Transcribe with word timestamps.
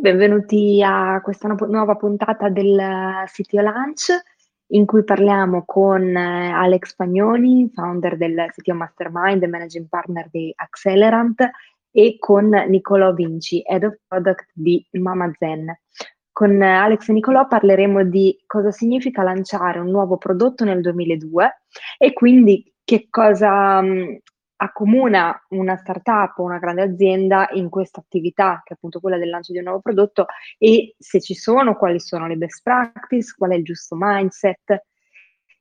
benvenuti 0.00 0.82
a 0.82 1.20
questa 1.22 1.46
nuova 1.48 1.94
puntata 1.94 2.48
del 2.48 2.80
CTO 3.26 3.60
Lunch 3.60 4.18
in 4.68 4.86
cui 4.86 5.04
parliamo 5.04 5.64
con 5.66 6.16
eh, 6.16 6.50
Alex 6.50 6.94
Pagnoni, 6.94 7.70
founder 7.74 8.16
del 8.16 8.46
CTO 8.48 8.74
Mastermind 8.74 9.42
e 9.42 9.46
managing 9.46 9.88
partner 9.88 10.28
di 10.30 10.52
Accelerant 10.56 11.50
e 11.90 12.16
con 12.18 12.48
Nicolò 12.48 13.12
Vinci, 13.12 13.62
Head 13.62 13.84
of 13.84 13.98
Product 14.06 14.48
di 14.54 14.82
Mama 14.92 15.30
Zen. 15.36 15.70
Con 16.32 16.62
Alex 16.62 17.08
e 17.08 17.12
Nicolò 17.12 17.46
parleremo 17.46 18.04
di 18.04 18.42
cosa 18.46 18.70
significa 18.70 19.22
lanciare 19.22 19.80
un 19.80 19.90
nuovo 19.90 20.16
prodotto 20.16 20.64
nel 20.64 20.80
2002 20.80 21.62
e 21.98 22.12
quindi 22.14 22.72
che 22.84 23.08
cosa 23.10 23.82
accomuna 24.62 25.42
una 25.50 25.76
startup 25.76 26.38
o 26.38 26.42
una 26.42 26.58
grande 26.58 26.82
azienda 26.82 27.48
in 27.52 27.70
questa 27.70 28.00
attività, 28.00 28.60
che 28.62 28.74
è 28.74 28.76
appunto 28.76 29.00
quella 29.00 29.16
del 29.16 29.30
lancio 29.30 29.52
di 29.52 29.58
un 29.58 29.64
nuovo 29.64 29.80
prodotto, 29.80 30.26
e 30.58 30.94
se 30.98 31.20
ci 31.20 31.34
sono, 31.34 31.76
quali 31.76 31.98
sono 31.98 32.26
le 32.26 32.36
best 32.36 32.62
practice, 32.62 33.34
qual 33.36 33.52
è 33.52 33.54
il 33.54 33.64
giusto 33.64 33.96
mindset, 33.98 34.84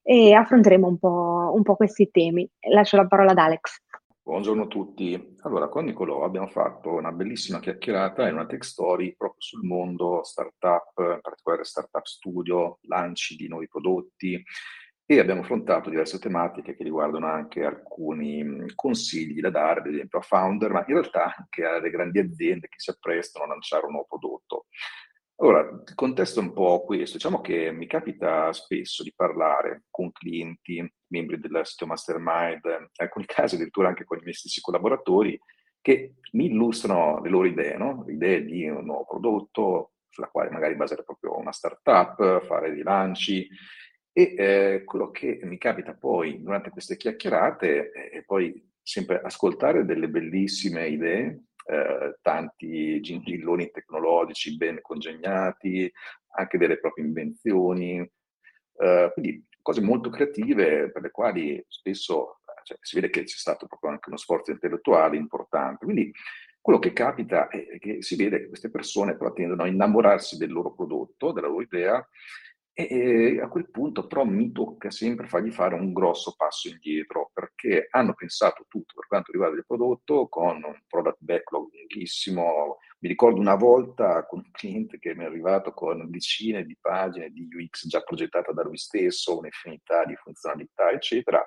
e 0.01 0.33
affronteremo 0.33 0.87
un 0.87 0.97
po', 0.97 1.51
un 1.53 1.63
po 1.63 1.75
questi 1.75 2.09
temi. 2.11 2.49
Lascio 2.71 2.97
la 2.97 3.07
parola 3.07 3.31
ad 3.31 3.37
Alex. 3.37 3.81
Buongiorno 4.21 4.63
a 4.63 4.67
tutti. 4.67 5.35
Allora, 5.41 5.69
con 5.69 5.85
Nicolò 5.85 6.23
abbiamo 6.23 6.47
fatto 6.47 6.93
una 6.93 7.11
bellissima 7.11 7.59
chiacchierata 7.59 8.27
in 8.27 8.33
una 8.33 8.45
tech 8.45 8.63
story 8.63 9.15
proprio 9.15 9.41
sul 9.41 9.65
mondo 9.65 10.23
startup, 10.23 10.91
in 10.97 11.19
particolare 11.21 11.63
startup 11.63 12.05
studio, 12.05 12.79
lanci 12.81 13.35
di 13.35 13.47
nuovi 13.47 13.67
prodotti, 13.67 14.43
e 15.11 15.17
abbiamo 15.17 15.41
affrontato 15.41 15.89
diverse 15.89 16.19
tematiche 16.19 16.75
che 16.75 16.83
riguardano 16.83 17.25
anche 17.25 17.63
alcuni 17.63 18.71
consigli 18.75 19.39
da 19.39 19.49
dare, 19.49 19.79
ad 19.79 19.87
esempio 19.87 20.19
a 20.19 20.21
founder, 20.21 20.71
ma 20.71 20.85
in 20.85 20.93
realtà 20.93 21.33
anche 21.35 21.65
alle 21.65 21.89
grandi 21.89 22.19
aziende 22.19 22.67
che 22.67 22.77
si 22.77 22.91
apprestano 22.91 23.45
a 23.45 23.47
lanciare 23.47 23.87
un 23.87 23.93
nuovo 23.93 24.05
prodotto. 24.07 24.67
Allora, 25.37 25.61
il 25.61 25.95
contesto 25.95 26.39
è 26.39 26.43
un 26.43 26.53
po' 26.53 26.83
questo. 26.83 27.17
Diciamo 27.17 27.41
che 27.41 27.71
mi 27.71 27.87
capita 27.87 28.53
spesso 28.53 29.01
di 29.01 29.11
parlare 29.15 29.85
con 29.89 30.11
clienti, 30.11 30.87
membri 31.07 31.39
del 31.39 31.59
sito 31.63 31.87
Mastermind, 31.87 32.65
in 32.65 32.87
alcuni 32.97 33.25
casi 33.25 33.55
addirittura 33.55 33.87
anche 33.87 34.03
con 34.03 34.19
i 34.19 34.21
miei 34.21 34.35
stessi 34.35 34.61
collaboratori, 34.61 35.39
che 35.81 36.17
mi 36.33 36.45
illustrano 36.45 37.19
le 37.19 37.29
loro 37.31 37.47
idee, 37.47 37.77
no? 37.77 38.05
idee 38.09 38.45
di 38.45 38.67
un 38.67 38.85
nuovo 38.85 39.05
prodotto, 39.05 39.93
sulla 40.07 40.27
quale 40.27 40.51
magari 40.51 40.75
basare 40.75 41.03
proprio 41.03 41.35
una 41.35 41.51
startup, 41.51 42.45
fare 42.45 42.71
dei 42.71 42.83
lanci, 42.83 43.47
e 44.19 44.33
eh, 44.35 44.83
quello 44.83 45.11
che 45.11 45.39
mi 45.43 45.57
capita 45.57 45.93
poi 45.93 46.41
durante 46.41 46.71
queste 46.71 46.97
chiacchierate 46.97 47.91
è 47.91 48.21
poi 48.25 48.69
sempre 48.81 49.21
ascoltare 49.21 49.85
delle 49.85 50.09
bellissime 50.09 50.89
idee, 50.89 51.43
eh, 51.65 52.17
tanti 52.21 52.99
gingilloni 52.99 53.71
tecnologici 53.71 54.57
ben 54.57 54.81
congegnati, 54.81 55.89
anche 56.35 56.57
delle 56.57 56.79
proprie 56.79 57.05
invenzioni, 57.05 57.99
eh, 57.99 59.09
quindi 59.13 59.45
cose 59.61 59.79
molto 59.79 60.09
creative 60.09 60.91
per 60.91 61.01
le 61.01 61.11
quali 61.11 61.63
spesso 61.69 62.41
cioè, 62.63 62.77
si 62.81 62.95
vede 62.95 63.09
che 63.09 63.23
c'è 63.23 63.37
stato 63.37 63.67
proprio 63.67 63.91
anche 63.91 64.09
uno 64.09 64.17
sforzo 64.17 64.51
intellettuale 64.51 65.15
importante. 65.15 65.85
Quindi 65.85 66.11
quello 66.59 66.79
che 66.79 66.91
capita 66.91 67.47
è 67.47 67.79
che 67.79 68.01
si 68.01 68.17
vede 68.17 68.39
che 68.41 68.47
queste 68.49 68.69
persone 68.69 69.15
però 69.15 69.31
tendono 69.31 69.63
a 69.63 69.67
innamorarsi 69.67 70.35
del 70.35 70.51
loro 70.51 70.73
prodotto, 70.73 71.31
della 71.31 71.47
loro 71.47 71.61
idea, 71.61 72.05
e 72.87 73.41
a 73.41 73.49
quel 73.49 73.69
punto 73.69 74.07
però 74.07 74.23
mi 74.23 74.53
tocca 74.53 74.89
sempre 74.89 75.27
fargli 75.27 75.51
fare 75.51 75.75
un 75.75 75.91
grosso 75.91 76.33
passo 76.37 76.69
indietro 76.69 77.29
perché 77.33 77.87
hanno 77.89 78.13
pensato 78.13 78.65
tutto 78.69 78.93
per 78.95 79.07
quanto 79.07 79.33
riguarda 79.33 79.57
il 79.57 79.65
prodotto 79.65 80.29
con 80.29 80.63
un 80.63 80.79
product 80.87 81.17
backlog 81.19 81.69
lunghissimo. 81.73 82.77
Mi 82.99 83.09
ricordo 83.09 83.39
una 83.39 83.55
volta 83.55 84.25
con 84.25 84.39
un 84.39 84.51
cliente 84.51 84.97
che 84.97 85.13
mi 85.13 85.23
è 85.23 85.27
arrivato 85.27 85.73
con 85.73 86.09
decine 86.09 86.63
di 86.63 86.77
pagine 86.79 87.31
di 87.31 87.49
UX 87.51 87.87
già 87.87 88.01
progettata 88.01 88.53
da 88.53 88.63
lui 88.63 88.77
stesso, 88.77 89.37
un'infinità 89.37 90.05
di 90.05 90.15
funzionalità, 90.15 90.91
eccetera. 90.91 91.45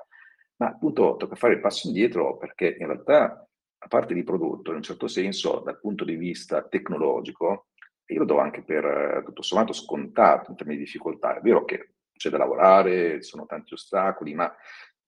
Ma 0.57 0.67
appunto 0.67 1.17
tocca 1.17 1.35
fare 1.35 1.55
il 1.55 1.61
passo 1.61 1.87
indietro 1.87 2.37
perché 2.37 2.77
in 2.79 2.87
realtà, 2.87 3.49
a 3.79 3.89
parte 3.89 4.13
di 4.13 4.23
prodotto, 4.23 4.71
in 4.71 4.77
un 4.77 4.83
certo 4.83 5.09
senso, 5.09 5.61
dal 5.61 5.81
punto 5.81 6.05
di 6.05 6.15
vista 6.17 6.63
tecnologico, 6.69 7.69
io 8.07 8.19
lo 8.19 8.25
do 8.25 8.39
anche 8.39 8.63
per 8.63 8.85
eh, 8.85 9.23
tutto 9.25 9.43
sommato 9.43 9.73
scontato 9.73 10.51
in 10.51 10.57
termini 10.57 10.79
di 10.79 10.85
difficoltà. 10.85 11.37
È 11.37 11.41
vero 11.41 11.65
che 11.65 11.95
c'è 12.13 12.31
da 12.31 12.39
lavorare, 12.39 13.23
ci 13.23 13.29
sono 13.29 13.47
tanti 13.47 13.75
ostacoli, 13.75 14.35
ma 14.35 14.55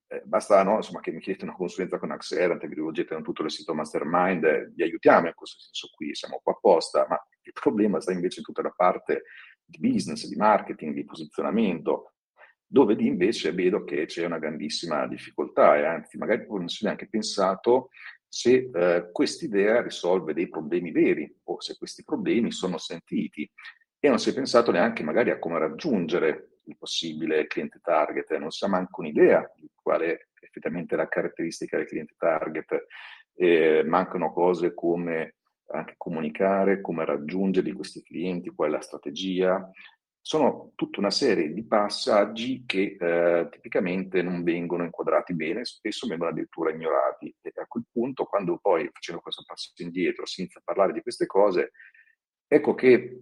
eh, 0.07 0.21
basta 0.25 0.61
no, 0.63 0.75
insomma, 0.75 0.99
che 0.99 1.11
mi 1.11 1.19
chiedete 1.19 1.45
una 1.45 1.55
consulenza 1.55 1.97
con 1.97 2.11
Axerant, 2.11 2.65
vi 2.67 2.75
rivolgete 2.75 3.13
a 3.13 3.21
tutto 3.21 3.43
il 3.43 3.51
sito 3.51 3.73
Mastermind, 3.73 4.43
eh, 4.43 4.71
vi 4.73 4.83
aiutiamo 4.83 5.27
in 5.27 5.33
questo 5.33 5.59
senso 5.59 5.89
qui, 5.95 6.13
siamo 6.13 6.39
qua 6.43 6.53
apposta, 6.53 7.05
ma 7.09 7.19
il 7.41 7.53
problema 7.53 7.99
sta 7.99 8.11
invece 8.11 8.39
in 8.39 8.45
tutta 8.45 8.61
la 8.61 8.73
parte 8.75 9.23
di 9.63 9.79
business, 9.79 10.27
di 10.27 10.35
marketing, 10.35 10.93
di 10.93 11.05
posizionamento, 11.05 12.13
dove 12.67 12.95
invece 12.99 13.51
vedo 13.51 13.83
che 13.83 14.05
c'è 14.05 14.25
una 14.25 14.39
grandissima 14.39 15.07
difficoltà 15.07 15.77
e 15.77 15.85
anzi 15.85 16.17
magari 16.17 16.45
non 16.47 16.67
si 16.67 16.83
è 16.83 16.85
neanche 16.87 17.07
pensato 17.07 17.89
se 18.35 18.69
eh, 18.69 19.11
quest'idea 19.13 19.81
risolve 19.81 20.33
dei 20.33 20.49
problemi 20.49 20.91
veri 20.91 21.33
o 21.45 21.61
se 21.61 21.77
questi 21.77 22.03
problemi 22.03 22.51
sono 22.51 22.77
sentiti 22.77 23.49
e 23.97 24.09
non 24.09 24.19
si 24.19 24.31
è 24.31 24.33
pensato 24.33 24.71
neanche 24.71 25.03
magari 25.03 25.29
a 25.29 25.39
come 25.39 25.57
raggiungere 25.57 26.57
il 26.65 26.75
possibile 26.77 27.47
cliente 27.47 27.79
target, 27.81 28.35
non 28.35 28.51
si 28.51 28.65
ha 28.65 28.67
manco 28.67 28.99
un'idea 28.99 29.49
di 29.55 29.69
quale 29.73 30.27
effettivamente 30.41 30.95
è 30.95 30.97
la 30.97 31.07
caratteristica 31.07 31.77
del 31.77 31.85
cliente 31.85 32.15
target, 32.17 32.87
eh, 33.35 33.83
mancano 33.85 34.33
cose 34.33 34.73
come 34.73 35.35
anche 35.67 35.93
comunicare, 35.95 36.81
come 36.81 37.05
raggiungere 37.05 37.71
questi 37.71 38.03
clienti, 38.03 38.49
qual 38.49 38.67
è 38.67 38.71
la 38.73 38.81
strategia, 38.81 39.71
sono 40.19 40.71
tutta 40.73 40.99
una 40.99 41.11
serie 41.11 41.53
di 41.53 41.63
passaggi 41.63 42.63
che 42.65 42.97
eh, 42.99 43.47
tipicamente 43.51 44.23
non 44.23 44.41
vengono 44.41 44.83
inquadrati 44.83 45.35
bene, 45.35 45.63
spesso 45.65 46.07
vengono 46.07 46.31
addirittura 46.31 46.71
ignorati. 46.71 47.31
Quel 47.75 47.87
punto, 47.91 48.23
quando 48.23 48.57
poi 48.61 48.89
facendo 48.93 49.19
questo 49.19 49.43
passo 49.45 49.73
indietro, 49.77 50.25
senza 50.25 50.61
parlare 50.63 50.93
di 50.93 51.01
queste 51.01 51.25
cose, 51.25 51.71
ecco 52.47 52.73
che 52.73 53.21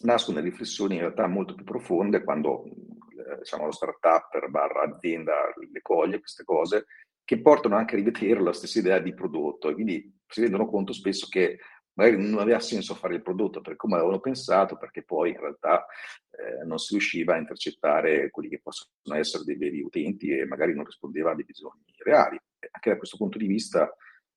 nascono 0.00 0.40
riflessioni 0.40 0.94
in 0.94 1.00
realtà 1.00 1.26
molto 1.26 1.54
più 1.54 1.64
profonde 1.64 2.24
quando 2.24 2.64
eh, 2.64 3.36
diciamo, 3.40 3.66
lo 3.66 3.72
startup 3.72 4.48
barra 4.48 4.84
azienda 4.84 5.34
le 5.54 5.82
coglie 5.82 6.18
queste 6.18 6.44
cose, 6.44 6.86
che 7.22 7.42
portano 7.42 7.76
anche 7.76 7.94
a 7.94 7.98
rivedere 7.98 8.40
la 8.40 8.54
stessa 8.54 8.78
idea 8.78 8.98
di 9.00 9.12
prodotto 9.12 9.68
e 9.68 9.74
quindi 9.74 10.18
si 10.26 10.40
rendono 10.40 10.66
conto 10.66 10.94
spesso 10.94 11.26
che 11.28 11.58
magari 11.92 12.16
non 12.16 12.40
aveva 12.40 12.60
senso 12.60 12.94
fare 12.94 13.16
il 13.16 13.22
prodotto 13.22 13.60
per 13.60 13.76
come 13.76 13.96
avevano 13.96 14.20
pensato, 14.20 14.78
perché 14.78 15.02
poi 15.02 15.32
in 15.32 15.40
realtà 15.40 15.84
eh, 16.30 16.64
non 16.64 16.78
si 16.78 16.94
riusciva 16.94 17.34
a 17.34 17.38
intercettare 17.38 18.30
quelli 18.30 18.48
che 18.48 18.60
possono 18.62 18.90
essere 19.12 19.44
dei 19.44 19.56
veri 19.56 19.82
utenti 19.82 20.30
e 20.30 20.46
magari 20.46 20.72
non 20.72 20.86
rispondeva 20.86 21.32
a 21.32 21.34
dei 21.34 21.44
bisogni 21.44 21.84
reali. 21.98 22.40
Anche 22.70 22.90
da 22.90 22.96
questo 22.96 23.16
punto 23.16 23.38
di 23.38 23.46
vista 23.46 23.94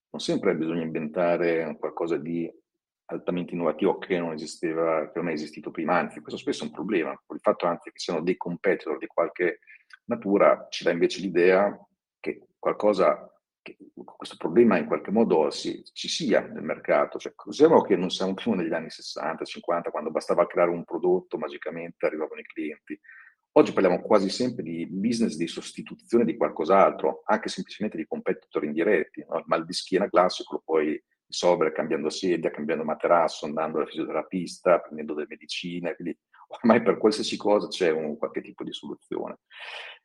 non 0.10 0.22
sempre 0.22 0.56
bisogna 0.56 0.84
inventare 0.84 1.76
qualcosa 1.80 2.18
di 2.18 2.52
altamente 3.06 3.54
innovativo 3.54 3.98
che 3.98 4.18
non 4.18 4.34
esisteva, 4.34 5.12
che 5.12 5.20
non 5.20 5.30
è 5.30 5.34
esistito 5.34 5.72
prima, 5.72 5.98
anzi 5.98 6.22
questo 6.22 6.40
spesso 6.40 6.64
è 6.64 6.68
un 6.68 6.74
problema, 6.74 7.12
il 7.12 7.40
fatto 7.40 7.66
anzi 7.66 7.92
che 7.92 8.00
siano 8.00 8.22
dei 8.22 8.38
competitor 8.38 8.98
di 8.98 9.08
qualche 9.08 9.60
natura 10.06 10.68
ci 10.70 10.84
dà 10.84 10.92
invece 10.92 11.22
l'idea 11.22 11.78
che 12.20 12.48
qualcosa 12.58 13.28
che 13.64 13.78
questo 13.94 14.36
problema 14.38 14.78
in 14.78 14.86
qualche 14.86 15.10
modo 15.10 15.50
si, 15.50 15.84
ci 15.94 16.10
sia 16.10 16.42
nel 16.42 16.64
mercato. 16.64 17.18
Cioè, 17.18 17.34
consideriamo 17.34 17.82
che 17.82 17.96
non 17.96 18.10
siamo 18.10 18.34
più 18.34 18.52
negli 18.52 18.74
anni 18.74 18.90
60, 18.90 19.46
50, 19.46 19.90
quando 19.90 20.12
bastava 20.12 20.46
creare 20.46 20.70
un 20.70 20.84
prodotto, 20.84 21.38
magicamente 21.38 22.06
arrivavano 22.06 22.42
i 22.42 22.46
clienti. 22.46 23.00
Oggi 23.56 23.72
parliamo 23.72 24.02
quasi 24.02 24.30
sempre 24.30 24.64
di 24.64 24.88
business 24.88 25.36
di 25.36 25.48
sostituzione 25.48 26.26
di 26.26 26.36
qualcos'altro, 26.36 27.22
anche 27.26 27.50
semplicemente 27.50 27.98
di 27.98 28.08
competitor 28.08 28.64
indiretti. 28.64 29.24
No? 29.30 29.38
Il 29.38 29.44
mal 29.46 29.64
di 29.64 29.74
schiena 29.74 30.10
classico 30.10 30.56
lo 30.56 30.62
puoi 30.66 31.00
risolvere 31.28 31.72
cambiando 31.72 32.10
sedia, 32.10 32.50
cambiando 32.50 32.84
materasso, 32.84 33.46
andando 33.46 33.80
al 33.80 33.88
fisioterapista, 33.88 34.80
prendendo 34.80 35.14
delle 35.14 35.28
medicine, 35.30 35.94
quindi 35.94 36.18
ormai 36.48 36.82
per 36.82 36.98
qualsiasi 36.98 37.38
cosa 37.38 37.68
c'è 37.68 37.92
un, 37.92 38.18
qualche 38.18 38.42
tipo 38.42 38.64
di 38.64 38.74
soluzione. 38.74 39.38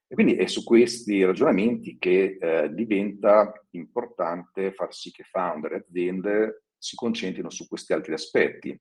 E 0.07 0.15
quindi 0.15 0.37
è 0.37 0.47
su 0.47 0.63
questi 0.63 1.25
ragionamenti 1.25 1.97
che 1.99 2.37
eh, 2.39 2.71
diventa 2.75 3.51
importante 3.71 4.73
far 4.73 4.93
sì 4.93 5.11
che 5.11 5.25
founder 5.25 5.73
e 5.73 5.77
aziende 5.77 6.65
si 6.77 6.97
concentrino 6.97 7.49
su 7.49 7.67
questi 7.67 7.95
altri 7.95 8.13
aspetti. 8.13 8.79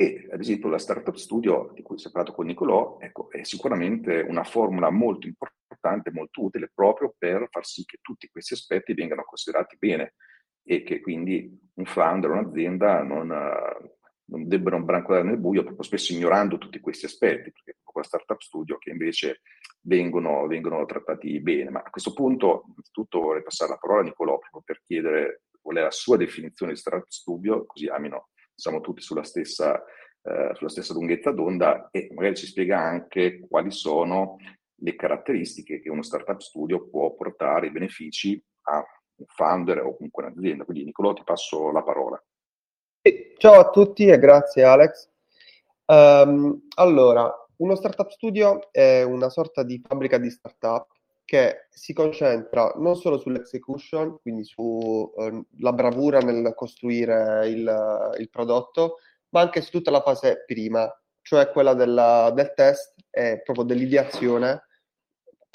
E 0.00 0.28
ad 0.30 0.38
esempio 0.38 0.68
la 0.68 0.78
Startup 0.78 1.16
Studio, 1.16 1.72
di 1.74 1.82
cui 1.82 1.98
si 1.98 2.06
è 2.06 2.12
parlato 2.12 2.32
con 2.32 2.46
Nicolò, 2.46 2.98
ecco, 3.00 3.28
è 3.32 3.42
sicuramente 3.42 4.20
una 4.20 4.44
formula 4.44 4.90
molto 4.90 5.26
importante, 5.26 6.12
molto 6.12 6.44
utile 6.44 6.70
proprio 6.72 7.16
per 7.18 7.48
far 7.50 7.66
sì 7.66 7.84
che 7.84 7.98
tutti 8.00 8.28
questi 8.28 8.52
aspetti 8.52 8.94
vengano 8.94 9.24
considerati 9.24 9.76
bene 9.76 10.14
e 10.62 10.84
che 10.84 11.00
quindi 11.00 11.50
un 11.74 11.84
founder, 11.84 12.30
un'azienda 12.30 13.02
non, 13.02 13.26
non 13.26 14.46
debbano 14.46 14.84
brancolare 14.84 15.24
nel 15.24 15.38
buio, 15.38 15.64
proprio 15.64 15.82
spesso 15.82 16.12
ignorando 16.12 16.58
tutti 16.58 16.78
questi 16.78 17.06
aspetti, 17.06 17.50
perché 17.50 17.78
con 17.82 18.00
la 18.00 18.06
Startup 18.06 18.40
Studio 18.40 18.78
che 18.78 18.90
invece 18.90 19.40
vengono, 19.80 20.46
vengono 20.46 20.84
trattati 20.84 21.40
bene. 21.40 21.70
Ma 21.70 21.80
a 21.80 21.90
questo 21.90 22.12
punto, 22.12 22.66
innanzitutto 22.68 23.18
vorrei 23.18 23.42
passare 23.42 23.72
la 23.72 23.78
parola 23.78 24.02
a 24.02 24.04
Nicolò 24.04 24.38
proprio 24.38 24.62
per 24.64 24.80
chiedere 24.84 25.42
qual 25.60 25.78
è 25.78 25.82
la 25.82 25.90
sua 25.90 26.16
definizione 26.16 26.70
di 26.70 26.78
Startup 26.78 27.08
Studio, 27.08 27.66
così 27.66 27.88
almeno 27.88 28.28
siamo 28.58 28.80
tutti 28.80 29.00
sulla 29.00 29.22
stessa, 29.22 29.80
eh, 30.22 30.50
sulla 30.54 30.68
stessa 30.68 30.92
lunghezza 30.92 31.30
d'onda 31.30 31.90
e 31.92 32.08
magari 32.12 32.34
ci 32.34 32.46
spiega 32.46 32.80
anche 32.80 33.46
quali 33.48 33.70
sono 33.70 34.36
le 34.80 34.96
caratteristiche 34.96 35.80
che 35.80 35.88
uno 35.88 36.02
startup 36.02 36.40
studio 36.40 36.88
può 36.88 37.14
portare, 37.14 37.68
i 37.68 37.70
benefici 37.70 38.42
a 38.62 38.76
un 38.76 39.26
founder 39.26 39.78
o 39.84 39.94
comunque 39.94 40.24
un'azienda. 40.24 40.64
Quindi 40.64 40.84
Nicolò 40.84 41.12
ti 41.12 41.22
passo 41.24 41.70
la 41.70 41.82
parola. 41.82 42.20
Ciao 43.38 43.60
a 43.60 43.70
tutti 43.70 44.06
e 44.06 44.18
grazie 44.18 44.64
Alex. 44.64 45.08
Um, 45.86 46.66
allora, 46.74 47.32
uno 47.56 47.76
startup 47.76 48.10
studio 48.10 48.72
è 48.72 49.02
una 49.02 49.28
sorta 49.30 49.62
di 49.62 49.80
fabbrica 49.86 50.18
di 50.18 50.30
startup 50.30 50.88
che 51.28 51.66
si 51.68 51.92
concentra 51.92 52.72
non 52.76 52.96
solo 52.96 53.18
sull'execution, 53.18 54.18
quindi 54.22 54.44
sulla 54.44 55.10
uh, 55.14 55.74
bravura 55.74 56.20
nel 56.20 56.54
costruire 56.54 57.46
il, 57.50 58.14
il, 58.18 58.30
prodotto, 58.30 58.96
ma 59.34 59.42
anche 59.42 59.60
su 59.60 59.70
tutta 59.70 59.90
la 59.90 60.00
fase 60.00 60.44
prima, 60.46 60.90
cioè 61.20 61.50
quella 61.50 61.74
della, 61.74 62.32
del 62.34 62.54
test 62.54 62.94
e 63.10 63.42
proprio 63.44 63.66
dell'ideazione. 63.66 64.68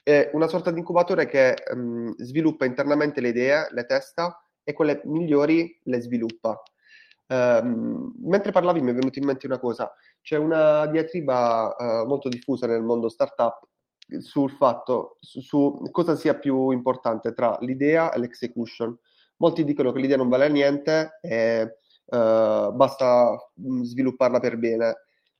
È 0.03 0.29
una 0.33 0.47
sorta 0.47 0.69
di 0.69 0.77
incubatore 0.77 1.25
che 1.25 1.55
um, 1.73 2.13
sviluppa 2.17 2.65
internamente 2.65 3.19
le 3.19 3.29
idee, 3.29 3.67
le 3.71 3.85
testa 3.87 4.45
e 4.63 4.73
quelle 4.73 5.01
migliori 5.05 5.79
le 5.85 6.01
sviluppa. 6.01 6.61
Um, 7.29 8.13
mentre 8.19 8.51
parlavi 8.51 8.79
mi 8.79 8.91
è 8.91 8.93
venuta 8.93 9.17
in 9.17 9.25
mente 9.25 9.47
una 9.47 9.57
cosa, 9.57 9.91
c'è 10.21 10.37
una 10.37 10.85
diatriba 10.85 11.75
uh, 11.75 12.05
molto 12.05 12.29
diffusa 12.29 12.67
nel 12.67 12.83
mondo 12.83 13.09
startup 13.09 13.71
sul 14.19 14.51
fatto 14.51 15.17
su, 15.19 15.41
su, 15.41 15.81
cosa 15.91 16.15
sia 16.15 16.35
più 16.35 16.71
importante 16.71 17.33
tra 17.33 17.57
l'idea 17.61 18.11
e 18.11 18.19
l'execution. 18.19 18.97
Molti 19.37 19.63
dicono 19.63 19.91
che 19.91 19.99
l'idea 19.99 20.17
non 20.17 20.29
vale 20.29 20.49
niente 20.49 21.17
e 21.21 21.79
uh, 22.05 22.71
basta 22.73 23.35
mm, 23.59 23.81
svilupparla 23.81 24.39
per 24.39 24.57
bene, 24.57 24.95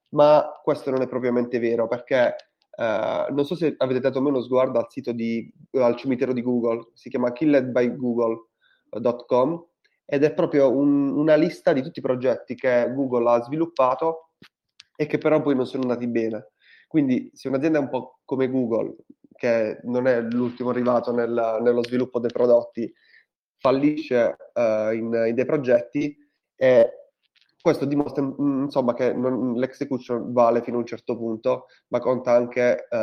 ma 0.09 0.59
questo 0.63 0.89
non 0.91 1.01
è 1.01 1.07
propriamente 1.07 1.59
vero 1.59 1.87
perché 1.87 2.35
uh, 2.77 3.33
non 3.33 3.45
so 3.45 3.55
se 3.55 3.75
avete 3.77 3.99
dato 3.99 4.21
meno 4.21 4.41
sguardo 4.41 4.79
al 4.79 4.87
sito 4.89 5.11
di, 5.11 5.51
al 5.71 5.95
cimitero 5.95 6.33
di 6.33 6.41
Google, 6.41 6.89
si 6.93 7.09
chiama 7.09 7.31
killedbygoogle.com 7.31 9.65
ed 10.05 10.23
è 10.23 10.33
proprio 10.33 10.71
un, 10.71 11.09
una 11.17 11.35
lista 11.35 11.73
di 11.73 11.81
tutti 11.81 11.99
i 11.99 12.03
progetti 12.03 12.55
che 12.55 12.91
Google 12.93 13.29
ha 13.29 13.43
sviluppato 13.43 14.29
e 14.95 15.05
che 15.05 15.17
però 15.17 15.41
poi 15.41 15.55
non 15.55 15.65
sono 15.65 15.83
andati 15.83 16.07
bene. 16.07 16.52
Quindi 16.93 17.31
se 17.33 17.47
un'azienda 17.47 17.79
è 17.79 17.81
un 17.81 17.89
po' 17.89 18.19
come 18.23 18.47
Google, 18.47 18.97
che 19.35 19.79
non 19.85 20.05
è 20.05 20.21
l'ultimo 20.21 20.69
arrivato 20.69 21.11
nel, 21.11 21.57
nello 21.59 21.83
sviluppo 21.83 22.19
dei 22.19 22.29
prodotti, 22.31 22.93
fallisce 23.57 24.35
uh, 24.53 24.93
in, 24.93 25.11
in, 25.27 25.33
dei 25.33 25.45
progetti 25.45 26.15
e 26.55 26.91
questo 27.59 27.85
dimostra 27.85 28.21
insomma 28.37 28.93
che 28.93 29.11
non, 29.11 29.55
l'execution 29.55 30.33
vale 30.33 30.61
fino 30.61 30.77
a 30.77 30.81
un 30.81 30.85
certo 30.85 31.17
punto, 31.17 31.65
ma 31.87 31.97
conta 31.97 32.33
anche 32.33 32.85
uh, 32.91 32.95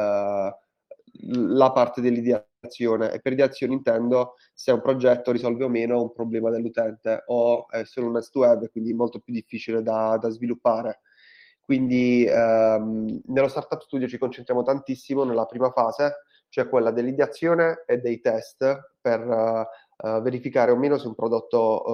la 1.48 1.72
parte 1.72 2.00
dell'ideazione 2.00 3.10
e 3.10 3.19
per 3.20 3.32
ideazione 3.32 3.72
intendo 3.72 4.37
se 4.54 4.70
un 4.70 4.82
progetto 4.82 5.32
risolve 5.32 5.64
o 5.64 5.69
meno 5.69 6.00
un 6.00 6.12
problema 6.12 6.48
dell'utente 6.50 7.25
o 7.26 7.69
è 7.69 7.84
solo 7.84 8.06
un 8.06 8.22
ST 8.22 8.37
web, 8.37 8.70
quindi 8.70 8.94
molto 8.94 9.19
più 9.19 9.32
difficile 9.32 9.82
da, 9.82 10.16
da 10.16 10.28
sviluppare. 10.28 11.00
Quindi 11.70 12.25
ehm, 12.25 13.20
nello 13.26 13.46
Startup 13.46 13.81
Studio 13.81 14.08
ci 14.08 14.19
concentriamo 14.19 14.64
tantissimo 14.64 15.22
nella 15.22 15.46
prima 15.46 15.70
fase, 15.70 16.25
cioè 16.49 16.69
quella 16.69 16.90
dell'ideazione 16.90 17.84
e 17.87 17.99
dei 17.99 18.19
test 18.19 18.94
per 19.00 19.25
uh, 19.25 20.20
verificare 20.20 20.72
o 20.72 20.76
meno 20.76 20.99
se 20.99 21.06
un 21.06 21.14
prodotto 21.14 21.84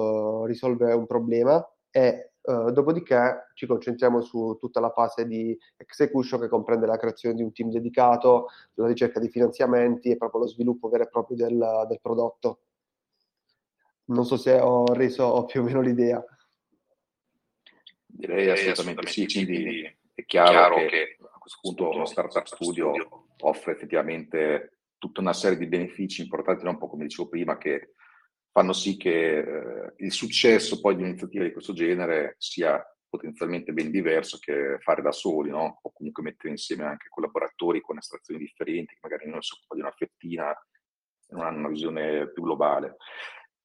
uh, 0.41 0.45
risolve 0.45 0.91
un 0.93 1.05
problema 1.05 1.63
e 1.91 2.31
uh, 2.41 2.71
dopodiché 2.71 3.51
ci 3.53 3.67
concentriamo 3.67 4.19
su 4.21 4.57
tutta 4.59 4.79
la 4.79 4.89
fase 4.89 5.27
di 5.27 5.55
execution 5.75 6.39
che 6.39 6.49
comprende 6.49 6.87
la 6.87 6.97
creazione 6.97 7.35
di 7.35 7.43
un 7.43 7.53
team 7.53 7.69
dedicato, 7.69 8.47
la 8.73 8.87
ricerca 8.87 9.19
di 9.19 9.29
finanziamenti 9.29 10.09
e 10.09 10.17
proprio 10.17 10.41
lo 10.41 10.47
sviluppo 10.47 10.89
vero 10.89 11.03
e 11.03 11.09
proprio 11.09 11.37
del, 11.37 11.85
del 11.87 11.99
prodotto. 12.01 12.61
Non 14.05 14.25
so 14.25 14.37
se 14.37 14.59
ho 14.59 14.91
reso 14.91 15.45
più 15.45 15.61
o 15.61 15.63
meno 15.65 15.81
l'idea. 15.81 16.25
Direi 18.07 18.49
assolutamente, 18.49 19.01
assolutamente 19.05 19.11
sì, 19.11 19.45
quindi 19.45 19.97
è 20.13 20.25
chiaro, 20.25 20.75
che, 20.87 21.17
a 21.21 21.37
questo 21.37 21.59
punto 21.61 21.89
uno 21.89 22.05
startup 22.05 22.45
studio, 22.45 22.93
studio 22.93 23.27
offre 23.41 23.73
effettivamente 23.73 24.79
tutta 24.97 25.21
una 25.21 25.33
serie 25.33 25.57
di 25.57 25.67
benefici 25.67 26.21
importanti, 26.23 26.65
un 26.65 26.77
po' 26.77 26.89
come 26.89 27.03
dicevo 27.03 27.29
prima, 27.29 27.57
che 27.57 27.93
fanno 28.51 28.73
sì 28.73 28.97
che 28.97 29.37
eh, 29.37 29.93
il 29.97 30.11
successo 30.11 30.79
poi 30.79 30.95
di 30.95 31.03
un'iniziativa 31.03 31.43
di 31.43 31.51
questo 31.51 31.73
genere 31.73 32.35
sia 32.39 32.83
potenzialmente 33.07 33.71
ben 33.71 33.91
diverso 33.91 34.37
che 34.39 34.77
fare 34.79 35.01
da 35.01 35.11
soli, 35.11 35.49
no? 35.49 35.79
o 35.81 35.91
comunque 35.91 36.23
mettere 36.23 36.49
insieme 36.49 36.83
anche 36.83 37.07
collaboratori 37.09 37.81
con 37.81 37.97
estrazioni 37.97 38.39
differenti, 38.39 38.93
che 38.93 38.99
magari 39.01 39.29
non 39.29 39.41
si 39.41 39.53
occupa 39.53 39.75
di 39.75 39.81
una 39.81 39.91
fettina 39.91 40.51
e 40.51 41.35
non 41.35 41.45
hanno 41.45 41.59
una 41.59 41.69
visione 41.69 42.31
più 42.31 42.43
globale. 42.43 42.97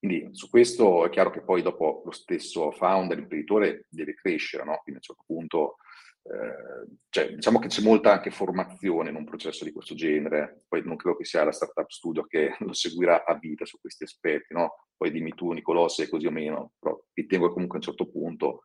Quindi 0.03 0.35
su 0.35 0.49
questo 0.49 1.05
è 1.05 1.09
chiaro 1.09 1.29
che 1.29 1.43
poi 1.43 1.61
dopo 1.61 2.01
lo 2.03 2.11
stesso 2.11 2.71
founder, 2.71 3.17
l'imprenditore 3.17 3.85
deve 3.87 4.15
crescere, 4.15 4.65
no? 4.65 4.81
Quindi 4.83 4.95
a 4.95 4.95
un 4.95 5.15
certo 5.15 5.23
punto 5.25 5.77
eh, 6.23 6.97
cioè, 7.07 7.35
diciamo 7.35 7.57
che 7.59 7.69
c'è 7.69 7.81
molta 7.81 8.11
anche 8.11 8.29
formazione 8.29 9.11
in 9.11 9.15
un 9.15 9.23
processo 9.23 9.63
di 9.63 9.71
questo 9.71 9.95
genere, 9.95 10.65
poi 10.67 10.83
non 10.83 10.97
credo 10.97 11.15
che 11.15 11.23
sia 11.23 11.45
la 11.45 11.53
startup 11.53 11.89
studio 11.89 12.23
che 12.23 12.53
lo 12.59 12.73
seguirà 12.73 13.23
a 13.23 13.37
vita 13.37 13.63
su 13.63 13.79
questi 13.79 14.03
aspetti, 14.03 14.53
no? 14.53 14.87
Poi 14.97 15.09
dimmi 15.09 15.33
tu 15.35 15.53
Nicolò 15.53 15.87
se 15.87 16.03
è 16.03 16.09
così 16.09 16.27
o 16.27 16.31
meno, 16.31 16.73
però 16.79 17.01
ritengo 17.13 17.47
che 17.47 17.53
comunque 17.53 17.77
a 17.77 17.79
un 17.79 17.87
certo 17.87 18.11
punto 18.11 18.63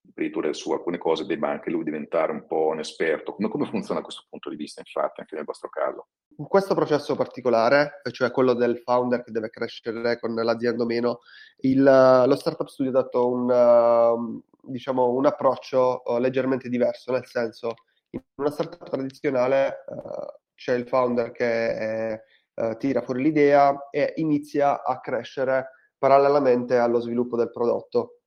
l'imprenditore 0.00 0.52
su 0.54 0.72
alcune 0.72 0.98
cose 0.98 1.24
debba 1.24 1.50
anche 1.50 1.70
lui 1.70 1.84
diventare 1.84 2.32
un 2.32 2.46
po' 2.48 2.66
un 2.66 2.80
esperto. 2.80 3.32
Come, 3.34 3.48
come 3.48 3.66
funziona 3.66 4.00
da 4.00 4.04
questo 4.04 4.26
punto 4.28 4.50
di 4.50 4.56
vista, 4.56 4.80
infatti, 4.80 5.20
anche 5.20 5.36
nel 5.36 5.44
vostro 5.44 5.68
caso? 5.68 6.08
In 6.36 6.46
questo 6.46 6.74
processo 6.74 7.16
particolare, 7.16 8.00
cioè 8.12 8.30
quello 8.30 8.54
del 8.54 8.78
founder 8.78 9.22
che 9.22 9.30
deve 9.30 9.50
crescere 9.50 10.18
con 10.18 10.34
l'azienda 10.34 10.84
o 10.84 10.86
meno, 10.86 11.20
il, 11.58 11.82
lo 11.82 12.36
startup 12.36 12.68
studio 12.68 12.92
ha 12.92 13.02
dato 13.02 13.28
un, 13.28 13.50
uh, 13.50 14.42
diciamo, 14.70 15.10
un 15.10 15.26
approccio 15.26 16.02
uh, 16.04 16.18
leggermente 16.18 16.68
diverso, 16.68 17.12
nel 17.12 17.26
senso, 17.26 17.74
in 18.10 18.22
una 18.36 18.50
startup 18.50 18.88
tradizionale 18.88 19.84
uh, 19.86 20.38
c'è 20.54 20.74
il 20.74 20.88
founder 20.88 21.30
che 21.30 21.76
è, 21.76 22.22
eh, 22.54 22.76
tira 22.76 23.02
fuori 23.02 23.22
l'idea 23.22 23.88
e 23.90 24.14
inizia 24.16 24.82
a 24.82 25.00
crescere 25.00 25.70
parallelamente 25.96 26.76
allo 26.76 27.00
sviluppo 27.00 27.36
del 27.36 27.50
prodotto 27.50 28.20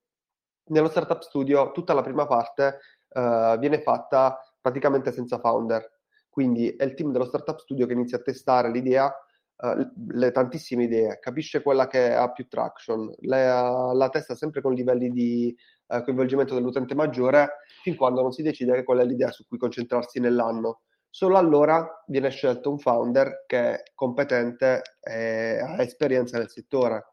nello 0.66 0.90
startup 0.90 1.22
studio 1.22 1.72
tutta 1.72 1.94
la 1.94 2.02
prima 2.02 2.26
parte 2.26 2.80
uh, 3.10 3.58
viene 3.58 3.82
fatta 3.82 4.40
praticamente 4.62 5.12
senza 5.12 5.40
founder. 5.40 5.92
Quindi 6.34 6.70
è 6.70 6.84
il 6.84 6.96
team 6.96 7.12
dello 7.12 7.26
startup 7.26 7.60
studio 7.60 7.86
che 7.86 7.94
inizia 7.94 8.18
a 8.18 8.22
testare 8.22 8.72
l'idea, 8.72 9.06
uh, 9.06 9.88
le 10.14 10.32
tantissime 10.32 10.86
idee, 10.86 11.20
capisce 11.20 11.62
quella 11.62 11.86
che 11.86 12.12
ha 12.12 12.32
più 12.32 12.48
traction, 12.48 13.14
le, 13.20 13.46
la 13.46 14.10
testa 14.12 14.34
sempre 14.34 14.60
con 14.60 14.74
livelli 14.74 15.12
di 15.12 15.56
coinvolgimento 15.86 16.56
dell'utente 16.56 16.96
maggiore, 16.96 17.58
fin 17.84 17.96
quando 17.96 18.24
non 18.24 18.32
si 18.32 18.42
decide 18.42 18.74
che 18.74 18.84
qual 18.84 18.98
è 18.98 19.06
l'idea 19.06 19.30
su 19.30 19.46
cui 19.48 19.60
concentrarsi 19.60 20.20
nell'anno. 20.20 20.82
Solo 21.08 21.38
allora 21.38 22.04
viene 22.08 22.32
scelto 22.32 22.72
un 22.72 22.80
founder 22.80 23.44
che 23.46 23.60
è 23.60 23.84
competente 23.94 24.82
e 25.00 25.60
ha 25.60 25.80
esperienza 25.84 26.40
nel 26.40 26.50
settore. 26.50 27.10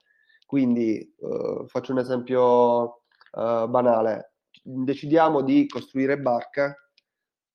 Quindi 0.46 1.14
faccio 1.66 1.92
un 1.92 1.98
esempio 1.98 3.02
uh, 3.32 3.68
banale, 3.68 4.32
decidiamo 4.62 5.42
di 5.42 5.66
costruire 5.68 6.18
barche, 6.18 6.89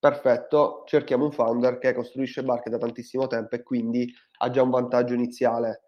perfetto, 0.06 0.84
cerchiamo 0.86 1.26
un 1.26 1.32
founder 1.32 1.80
che 1.80 1.92
costruisce 1.92 2.44
barche 2.44 2.70
da 2.70 2.78
tantissimo 2.78 3.26
tempo 3.26 3.56
e 3.56 3.64
quindi 3.64 4.08
ha 4.38 4.52
già 4.52 4.62
un 4.62 4.70
vantaggio 4.70 5.16
iniziale, 5.16 5.86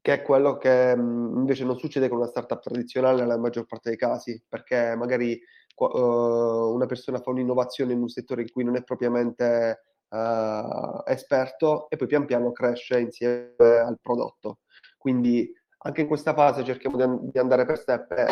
che 0.00 0.12
è 0.12 0.22
quello 0.22 0.56
che 0.56 0.94
mh, 0.94 1.00
mm, 1.00 1.38
invece 1.38 1.64
non 1.64 1.76
succede 1.76 2.08
con 2.08 2.18
una 2.18 2.28
startup 2.28 2.60
tradizionale 2.60 3.22
nella 3.22 3.38
maggior 3.38 3.66
parte 3.66 3.88
dei 3.88 3.98
casi, 3.98 4.40
perché 4.48 4.94
magari 4.94 5.36
uh, 5.78 5.84
una 5.84 6.86
persona 6.86 7.18
fa 7.18 7.30
un'innovazione 7.30 7.92
in 7.92 8.00
un 8.02 8.08
settore 8.08 8.42
in 8.42 8.52
cui 8.52 8.62
non 8.62 8.76
è 8.76 8.84
propriamente 8.84 9.82
uh, 10.10 11.02
esperto 11.06 11.90
e 11.90 11.96
poi 11.96 12.06
pian 12.06 12.26
piano 12.26 12.52
cresce 12.52 13.00
insieme 13.00 13.56
al 13.58 13.98
prodotto. 14.00 14.60
Quindi 14.96 15.52
anche 15.78 16.02
in 16.02 16.06
questa 16.06 16.34
fase 16.34 16.62
cerchiamo 16.62 16.96
di, 16.96 17.32
di 17.32 17.38
andare 17.40 17.66
per 17.66 17.78
step 17.78 18.12
e 18.12 18.26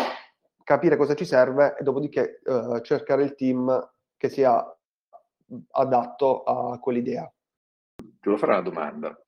capire 0.62 0.96
cosa 0.96 1.14
ci 1.16 1.24
serve 1.24 1.74
e 1.76 1.82
dopodiché 1.82 2.40
uh, 2.44 2.80
cercare 2.82 3.24
il 3.24 3.34
team 3.34 3.92
che 4.16 4.28
sia 4.28 4.64
adatto 5.70 6.42
a 6.42 6.78
quell'idea. 6.78 7.30
Ti 7.96 8.18
volevo 8.22 8.40
fare 8.40 8.52
una 8.52 8.62
domanda. 8.62 9.22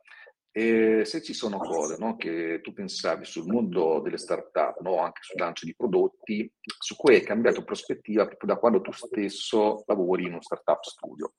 E 0.52 1.04
se 1.04 1.22
ci 1.22 1.32
sono 1.32 1.58
cose 1.58 1.96
no, 1.98 2.16
che 2.16 2.60
tu 2.60 2.72
pensavi 2.72 3.24
sul 3.24 3.46
mondo 3.46 4.00
delle 4.00 4.18
start-up, 4.18 4.80
no, 4.80 4.98
anche 4.98 5.20
sul 5.22 5.38
lancio 5.38 5.64
di 5.64 5.76
prodotti, 5.76 6.52
su 6.60 6.96
cui 6.96 7.14
hai 7.14 7.22
cambiato 7.22 7.62
prospettiva 7.62 8.26
proprio 8.26 8.54
da 8.54 8.58
quando 8.58 8.80
tu 8.80 8.90
stesso 8.90 9.84
lavori 9.86 10.24
in 10.24 10.32
uno 10.32 10.42
startup 10.42 10.82
studio? 10.82 11.32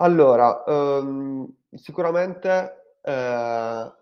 Allora, 0.00 0.62
um, 0.66 1.50
sicuramente 1.72 2.98
eh, 3.02 3.92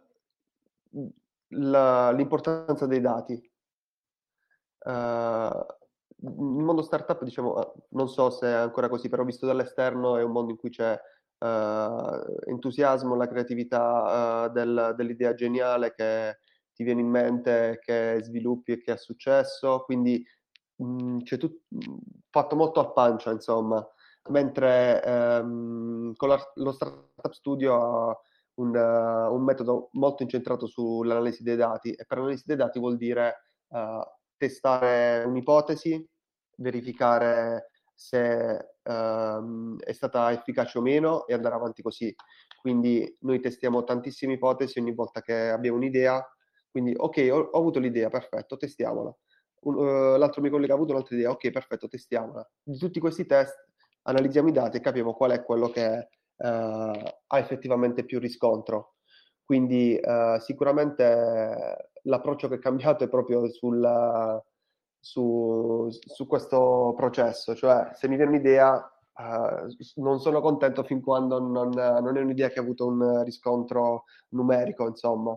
la, 1.49 2.11
l'importanza 2.11 2.87
dei 2.87 3.01
dati. 3.01 3.51
Uh, 4.87 5.67
il 6.23 6.63
mondo 6.65 6.83
startup, 6.83 7.23
diciamo, 7.23 7.75
non 7.91 8.09
so 8.09 8.31
se 8.31 8.47
è 8.47 8.53
ancora 8.53 8.89
così, 8.89 9.09
però 9.09 9.25
visto 9.25 9.47
dall'esterno 9.47 10.17
è 10.17 10.23
un 10.23 10.33
mondo 10.33 10.53
in 10.53 10.57
cui 10.57 10.71
c'è 10.71 10.99
uh, 11.39 12.49
entusiasmo, 12.49 13.15
la 13.15 13.29
creatività 13.29 14.47
uh, 14.47 14.53
del, 14.53 14.95
dell'idea 14.97 15.35
geniale 15.35 15.93
che 15.95 16.39
ti 16.73 16.85
viene 16.85 17.01
in 17.01 17.09
mente, 17.09 17.79
che 17.83 18.21
sviluppi 18.23 18.73
e 18.73 18.81
che 18.81 18.93
ha 18.93 18.97
successo, 18.97 19.83
quindi 19.85 20.25
mh, 20.77 20.85
mm, 20.85 21.19
c'è 21.21 21.37
tutto 21.39 21.63
fatto 22.31 22.57
molto 22.57 22.81
a 22.81 22.93
pancia, 22.93 23.31
insomma, 23.31 23.87
mentre 24.29 25.03
um, 25.07 26.15
con 26.15 26.29
la, 26.29 26.53
lo 26.55 26.73
Startup 26.73 27.33
Studio 27.33 27.75
ha 27.75 28.21
un, 28.55 28.75
uh, 28.75 29.35
un, 29.35 29.43
metodo 29.43 29.89
molto 29.93 30.23
incentrato 30.23 30.67
sull'analisi 30.67 31.43
dei 31.43 31.57
dati 31.57 31.93
e 31.93 32.05
per 32.07 32.19
l'analisi 32.19 32.45
dei 32.47 32.57
dati 32.57 32.79
vuol 32.79 32.97
dire 32.97 33.35
testare 34.37 35.25
un'ipotesi, 35.25 36.09
verificare 36.57 37.71
se 37.95 38.77
um, 38.85 39.79
è 39.79 39.93
stata 39.93 40.31
efficace 40.33 40.79
o 40.79 40.83
meno 40.83 41.27
e 41.27 41.35
andare 41.35 41.55
avanti 41.55 41.83
così. 41.83 42.15
Quindi 42.61 43.17
noi 43.21 43.41
testiamo 43.41 43.85
tantissime 43.85 44.35
ipotesi 44.35 44.79
ogni 44.79 44.95
volta 44.95 45.23
che 45.23 45.49
abbiamo 45.49 45.79
un'idea. 45.79 46.23
Quindi, 46.71 46.93
ok, 46.97 47.29
ho, 47.33 47.39
ho 47.39 47.59
avuto 47.59 47.79
l'idea, 47.79 48.11
perfetto, 48.11 48.57
testiamola. 48.57 49.15
Un, 49.61 49.75
uh, 49.75 50.17
l'altro 50.19 50.43
mio 50.43 50.51
collega 50.51 50.75
ha 50.75 50.77
avuto 50.77 50.93
un'altra 50.93 51.17
idea, 51.17 51.31
ok, 51.31 51.51
perfetto, 51.51 51.89
testiamola. 51.89 52.47
Di 52.63 52.77
tutti 52.77 53.01
questi 53.01 53.25
test 53.25 53.55
analizziamo 54.03 54.49
i 54.49 54.53
dati 54.53 54.77
e 54.77 54.81
capiamo 54.81 55.15
qual 55.15 55.31
è 55.33 55.43
quello 55.43 55.71
che 55.71 56.09
uh, 56.37 56.47
ha 56.47 57.39
effettivamente 57.39 58.05
più 58.05 58.19
riscontro. 58.19 58.97
Quindi 59.43 59.99
uh, 60.03 60.39
sicuramente 60.39 61.91
l'approccio 62.07 62.49
che 62.49 62.57
è 62.57 62.59
cambiato 62.59 63.05
è 63.05 63.09
proprio 63.09 63.49
sul, 63.51 64.43
su, 64.99 65.89
su, 65.91 66.27
questo 66.27 66.95
processo, 66.97 67.55
cioè 67.55 67.91
se 67.93 68.09
mi 68.09 68.17
viene 68.17 68.33
un'idea 68.33 68.75
uh, 68.75 70.01
non 70.01 70.21
sono 70.21 70.41
contento 70.41 70.83
fin 70.83 71.01
quando 71.01 71.39
non, 71.41 71.71
non, 71.71 72.17
è 72.17 72.21
un'idea 72.21 72.49
che 72.49 72.59
ha 72.59 72.63
avuto 72.63 72.87
un 72.87 73.23
riscontro 73.25 74.05
numerico, 74.31 74.87
insomma. 74.87 75.37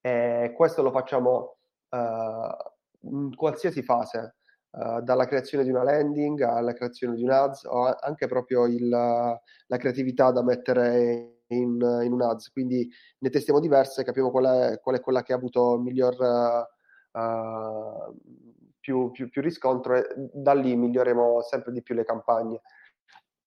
E 0.00 0.52
questo 0.56 0.82
lo 0.82 0.90
facciamo 0.90 1.58
uh, 1.90 3.08
in 3.10 3.34
qualsiasi 3.36 3.82
fase, 3.82 4.36
uh, 4.70 5.00
dalla 5.00 5.26
creazione 5.26 5.64
di 5.64 5.70
una 5.70 5.84
landing 5.84 6.40
alla 6.42 6.72
creazione 6.72 7.14
di 7.14 7.22
un 7.22 7.30
ads 7.30 7.64
o 7.64 7.94
anche 8.00 8.26
proprio 8.26 8.66
il, 8.66 8.88
la 8.88 9.76
creatività 9.76 10.32
da 10.32 10.42
mettere 10.42 11.31
in, 11.54 12.00
in, 12.04 12.12
un 12.12 12.22
ads. 12.22 12.50
Quindi 12.50 12.88
ne 13.18 13.30
testiamo 13.30 13.60
diverse, 13.60 14.04
capiamo 14.04 14.30
qual 14.30 14.44
è, 14.44 14.80
qual 14.80 14.96
è 14.96 15.00
quella 15.00 15.22
che 15.22 15.32
ha 15.32 15.36
avuto 15.36 15.78
miglior 15.78 16.16
uh, 17.12 18.14
più, 18.80 19.10
più, 19.12 19.30
più, 19.30 19.40
riscontro 19.40 19.96
e 19.96 20.04
da 20.16 20.54
lì 20.54 20.74
miglioreremo 20.76 21.40
sempre 21.42 21.72
di 21.72 21.82
più 21.82 21.94
le 21.94 22.04
campagne. 22.04 22.60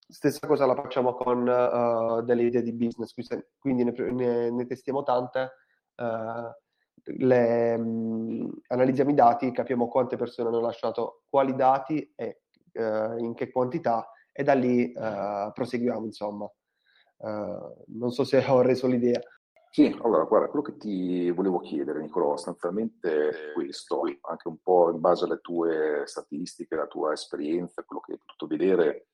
Stessa 0.07 0.47
cosa 0.47 0.65
la 0.65 0.75
facciamo 0.75 1.13
con 1.13 1.47
uh, 1.47 2.21
delle 2.23 2.43
idee 2.43 2.61
di 2.61 2.73
business, 2.73 3.13
quindi 3.59 3.83
ne, 3.83 3.93
ne, 4.11 4.49
ne 4.51 4.65
testiamo 4.65 5.03
tante. 5.03 5.51
Uh, 5.95 6.51
le, 7.17 7.73
um, 7.75 8.49
analizziamo 8.67 9.11
i 9.11 9.15
dati, 9.15 9.51
capiamo 9.51 9.87
quante 9.87 10.15
persone 10.15 10.49
hanno 10.49 10.61
lasciato 10.61 11.23
quali 11.29 11.55
dati 11.55 12.13
e 12.15 12.41
uh, 12.73 13.17
in 13.17 13.33
che 13.33 13.51
quantità 13.51 14.09
e 14.31 14.43
da 14.43 14.53
lì 14.53 14.91
proseguiamo 14.91 16.05
insomma. 16.05 16.49
Uh, 17.17 17.83
non 17.87 18.11
so 18.11 18.23
se 18.23 18.43
ho 18.45 18.61
reso 18.61 18.87
l'idea. 18.87 19.21
Sì, 19.69 19.93
allora, 20.03 20.23
guarda, 20.23 20.47
quello 20.47 20.63
che 20.63 20.77
ti 20.77 21.29
volevo 21.31 21.59
chiedere, 21.59 21.99
Nicolò, 21.99 22.37
sostanzialmente 22.37 23.29
è 23.29 23.53
questo, 23.53 24.03
anche 24.21 24.47
un 24.47 24.57
po' 24.63 24.89
in 24.89 25.01
base 25.01 25.25
alle 25.25 25.39
tue 25.41 26.03
statistiche, 26.05 26.75
alla 26.75 26.87
tua 26.87 27.11
esperienza, 27.11 27.83
quello 27.83 28.01
che 28.01 28.13
hai 28.13 28.17
potuto 28.17 28.47
vedere, 28.47 29.07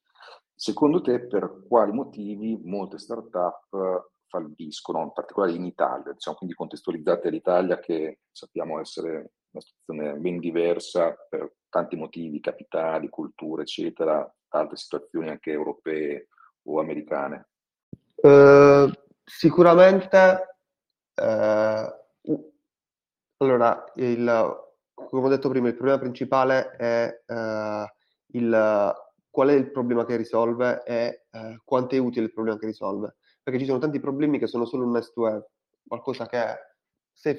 secondo 0.53 1.01
te 1.01 1.25
per 1.25 1.65
quali 1.67 1.91
motivi 1.91 2.59
molte 2.63 2.99
start-up 2.99 4.11
falliscono, 4.27 5.01
in 5.01 5.13
particolare 5.13 5.53
in 5.53 5.65
Italia, 5.65 6.13
diciamo 6.13 6.37
quindi 6.37 6.55
contestualizzate 6.55 7.27
all'Italia 7.27 7.79
che 7.79 8.19
sappiamo 8.31 8.79
essere 8.79 9.31
una 9.51 9.63
situazione 9.63 10.13
ben 10.19 10.39
diversa 10.39 11.15
per 11.27 11.55
tanti 11.69 11.95
motivi, 11.95 12.39
capitali, 12.39 13.09
culture, 13.09 13.63
eccetera, 13.63 14.31
altre 14.49 14.77
situazioni 14.77 15.29
anche 15.29 15.51
europee 15.51 16.27
o 16.67 16.79
americane? 16.79 17.49
Uh, 18.21 18.91
sicuramente, 19.23 20.57
uh, 21.15 22.43
allora, 23.37 23.83
il, 23.95 24.71
come 24.93 25.25
ho 25.25 25.29
detto 25.29 25.49
prima, 25.49 25.67
il 25.67 25.75
problema 25.75 25.97
principale 25.97 26.71
è 26.75 27.23
uh, 27.25 27.85
il, 28.37 28.93
qual 29.29 29.49
è 29.49 29.53
il 29.53 29.71
problema 29.71 30.05
che 30.05 30.15
risolve 30.17 30.83
e 30.85 31.25
quanto 31.63 31.95
è 31.95 31.97
utile 31.97 32.25
il 32.25 32.33
problema 32.33 32.59
che 32.59 32.67
risolve. 32.67 33.15
Perché 33.41 33.59
ci 33.59 33.65
sono 33.65 33.79
tanti 33.79 33.99
problemi 33.99 34.37
che 34.37 34.45
sono 34.45 34.65
solo 34.65 34.85
un 34.85 34.91
nice 34.91 35.11
to 35.13 35.25
have, 35.25 35.49
qualcosa 35.87 36.27
che 36.27 36.45
se 37.11 37.35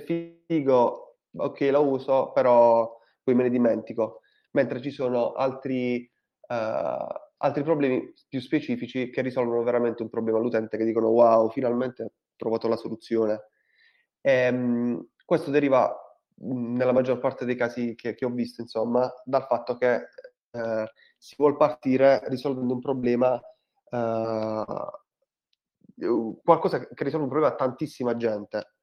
figo, 0.46 1.18
ok, 1.36 1.60
lo 1.70 1.86
uso, 1.86 2.32
però 2.32 2.98
poi 3.22 3.34
me 3.34 3.44
ne 3.44 3.50
dimentico. 3.50 4.20
Mentre 4.52 4.82
ci 4.82 4.90
sono 4.90 5.32
altri 5.32 6.10
altri 7.42 7.62
problemi 7.62 8.12
più 8.28 8.40
specifici 8.40 9.10
che 9.10 9.20
risolvono 9.20 9.62
veramente 9.62 10.02
un 10.02 10.08
problema 10.08 10.38
all'utente 10.38 10.76
che 10.76 10.84
dicono 10.84 11.08
wow, 11.08 11.50
finalmente 11.50 12.02
ho 12.02 12.10
trovato 12.36 12.68
la 12.68 12.76
soluzione. 12.76 13.48
E, 14.20 14.32
ehm, 14.32 15.08
questo 15.24 15.50
deriva 15.50 15.94
nella 16.44 16.92
maggior 16.92 17.18
parte 17.18 17.44
dei 17.44 17.56
casi 17.56 17.94
che, 17.94 18.14
che 18.14 18.24
ho 18.24 18.30
visto, 18.30 18.60
insomma, 18.60 19.10
dal 19.24 19.44
fatto 19.46 19.76
che 19.76 20.08
eh, 20.50 20.92
si 21.18 21.34
vuole 21.36 21.56
partire 21.56 22.22
risolvendo 22.28 22.74
un 22.74 22.80
problema, 22.80 23.40
eh, 23.90 24.64
qualcosa 26.42 26.86
che 26.86 27.04
risolve 27.04 27.24
un 27.24 27.30
problema 27.30 27.52
a 27.52 27.56
tantissima 27.56 28.16
gente. 28.16 28.74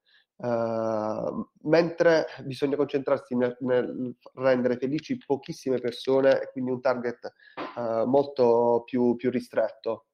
Uh, 0.42 1.46
mentre 1.64 2.28
bisogna 2.46 2.78
concentrarsi 2.78 3.36
nel, 3.36 3.58
nel, 3.60 4.16
rendere 4.36 4.78
felici 4.78 5.18
pochissime 5.18 5.80
persone 5.80 6.42
e 6.42 6.50
quindi 6.54 6.72
un 6.72 6.80
target 6.80 7.34
uh, 7.76 8.06
molto 8.06 8.84
più, 8.86 9.18
più 9.18 9.32
ristretto. 9.32 10.06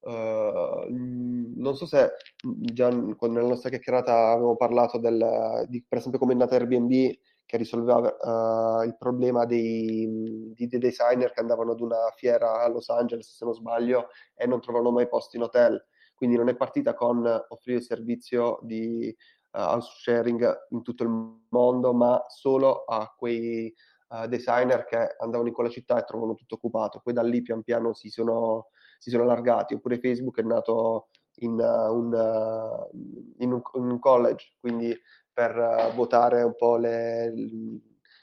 Uh, 0.00 0.84
non 0.88 1.76
so 1.76 1.86
se 1.86 2.10
già 2.40 2.88
nella 2.88 3.48
nostra 3.48 3.68
chiacchierata 3.68 4.32
avevamo 4.32 4.56
parlato 4.56 4.98
del, 4.98 5.64
di, 5.68 5.84
per 5.86 5.98
esempio 5.98 6.18
come 6.18 6.32
è 6.32 6.36
nata 6.36 6.56
Airbnb 6.56 7.12
che 7.44 7.56
risolveva 7.56 8.82
il 8.84 8.96
problema 8.96 9.44
dei, 9.44 10.52
di, 10.54 10.66
dei 10.66 10.78
designer 10.78 11.32
che 11.32 11.40
andavano 11.40 11.72
ad 11.72 11.80
una 11.80 12.12
fiera 12.16 12.62
a 12.62 12.68
Los 12.68 12.88
Angeles 12.90 13.34
se 13.36 13.44
non 13.44 13.54
sbaglio 13.54 14.08
e 14.34 14.46
non 14.46 14.60
trovavano 14.60 14.92
mai 14.92 15.08
posti 15.08 15.36
in 15.36 15.42
hotel 15.42 15.84
quindi 16.18 16.36
non 16.36 16.48
è 16.48 16.56
partita 16.56 16.94
con 16.94 17.24
offrire 17.48 17.78
il 17.78 17.84
servizio 17.84 18.58
di 18.62 19.16
house 19.52 19.90
sharing 20.00 20.66
in 20.70 20.82
tutto 20.82 21.02
il 21.02 21.38
mondo, 21.48 21.92
ma 21.92 22.22
solo 22.28 22.84
a 22.84 23.12
quei 23.16 23.72
uh, 24.08 24.26
designer 24.26 24.84
che 24.84 25.16
andavano 25.18 25.48
in 25.48 25.54
quella 25.54 25.70
città 25.70 25.98
e 25.98 26.04
trovano 26.04 26.34
tutto 26.34 26.56
occupato. 26.56 27.00
Poi 27.02 27.12
da 27.12 27.22
lì 27.22 27.42
pian 27.42 27.62
piano 27.62 27.94
si 27.94 28.10
sono, 28.10 28.68
si 28.98 29.10
sono 29.10 29.22
allargati, 29.24 29.74
oppure 29.74 29.98
Facebook 29.98 30.38
è 30.38 30.42
nato 30.42 31.08
in, 31.40 31.52
uh, 31.52 31.94
un, 31.94 32.86
in, 33.38 33.52
un, 33.52 33.62
in 33.74 33.90
un, 33.90 33.98
college, 33.98 34.54
quindi 34.60 34.96
per 35.32 35.92
votare 35.94 36.42
un 36.42 36.54
po' 36.56 36.76
le, 36.76 37.32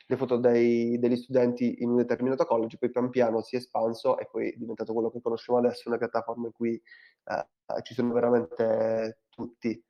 le 0.07 0.17
foto 0.17 0.37
dei, 0.37 0.99
degli 0.99 1.15
studenti 1.15 1.81
in 1.81 1.89
un 1.89 1.97
determinato 1.97 2.45
college, 2.45 2.77
poi 2.77 2.91
pian 2.91 3.09
piano 3.09 3.41
si 3.41 3.55
è 3.55 3.59
espanso 3.59 4.17
e 4.17 4.27
poi 4.29 4.49
è 4.49 4.55
diventato 4.57 4.93
quello 4.93 5.09
che 5.09 5.21
conosciamo 5.21 5.57
adesso, 5.59 5.87
una 5.87 5.97
piattaforma 5.97 6.47
in 6.47 6.53
cui 6.53 6.73
eh, 6.75 7.81
ci 7.83 7.93
sono 7.93 8.13
veramente 8.13 9.19
tutti. 9.29 9.83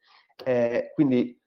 Eh, 0.43 0.91
quindi 0.93 1.39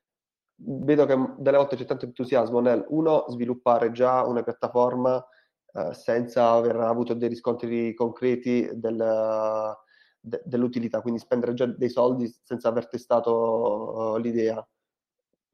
vedo 0.61 1.07
che 1.07 1.16
delle 1.38 1.57
volte 1.57 1.76
c'è 1.76 1.85
tanto 1.85 2.07
entusiasmo 2.07 2.61
nel, 2.61 2.85
uno, 2.88 3.26
sviluppare 3.28 3.92
già 3.92 4.25
una 4.25 4.42
piattaforma 4.42 5.25
eh, 5.73 5.95
senza 5.95 6.50
aver 6.50 6.76
avuto 6.76 7.14
dei 7.14 7.28
riscontri 7.28 7.95
concreti 7.95 8.68
del, 8.75 9.76
de, 10.21 10.42
dell'utilità, 10.45 11.00
quindi 11.00 11.21
spendere 11.21 11.54
già 11.54 11.66
dei 11.66 11.90
soldi 11.90 12.33
senza 12.42 12.68
aver 12.68 12.88
testato 12.88 14.14
uh, 14.14 14.16
l'idea. 14.16 14.66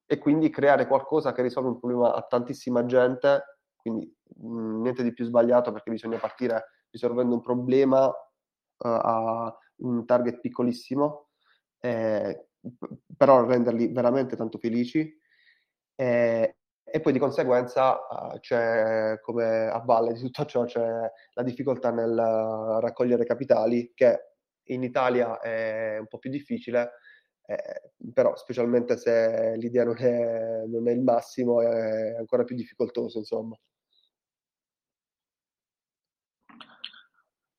E 0.07 0.19
quindi 0.19 0.51
creare 0.51 0.87
qualcosa 0.87 1.33
che 1.33 1.43
risolve 1.43 1.71
un 1.71 1.79
problema 1.79 2.15
a 2.15 2.23
tantissima 2.23 2.85
gente 2.85 3.55
quindi 3.85 4.11
mh, 4.37 4.81
niente 4.81 5.03
di 5.03 5.13
più 5.13 5.27
sbagliato 5.27 5.71
perché 5.71 5.91
bisogna 5.91 6.19
partire 6.19 6.71
risolvendo 6.91 7.35
un 7.35 7.43
problema 7.43 8.07
uh, 8.07 8.15
a 8.79 9.59
un 9.77 10.07
target 10.07 10.41
piccolissimo, 10.41 11.29
eh, 11.81 12.49
però 13.17 13.45
renderli 13.45 13.93
veramente 13.93 14.37
tanto 14.37 14.59
felici. 14.59 15.21
Eh, 15.97 16.57
e 16.87 17.01
poi 17.01 17.13
di 17.13 17.19
conseguenza 17.19 18.07
uh, 18.09 18.39
c'è, 18.39 19.19
come 19.21 19.69
a 19.69 19.79
valle 19.81 20.13
di 20.13 20.21
tutto 20.21 20.45
ciò, 20.45 20.65
c'è 20.65 21.11
la 21.33 21.43
difficoltà 21.43 21.91
nel 21.91 22.15
raccogliere 22.15 23.25
capitali 23.25 23.93
che 23.95 24.35
in 24.69 24.83
Italia 24.83 25.41
è 25.41 25.99
un 25.99 26.07
po' 26.07 26.19
più 26.19 26.31
difficile, 26.31 26.93
eh, 27.47 27.93
però 28.13 28.37
specialmente 28.37 28.97
se 28.97 29.57
l'idea 29.57 29.85
non 29.85 29.97
è, 29.99 30.65
non 30.67 30.89
è, 30.89 30.93
il 30.93 31.03
massimo 31.03 31.61
è 31.63 32.15
ancora 32.17 32.45
più 32.45 32.55
difficoltoso, 32.55 33.19
insomma. 33.19 33.59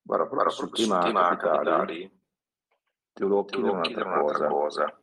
Guarda, 0.02 0.28
però 0.28 0.48
sul 0.50 0.70
tema 0.70 1.00
capitali, 1.00 1.36
capitali 1.36 2.24
ti 3.16 3.22
volevo 3.22 3.44
chiedere 3.46 3.72
un'altra, 3.72 4.04
un'altra 4.04 4.48
cosa. 4.48 4.84
cosa. 4.84 5.00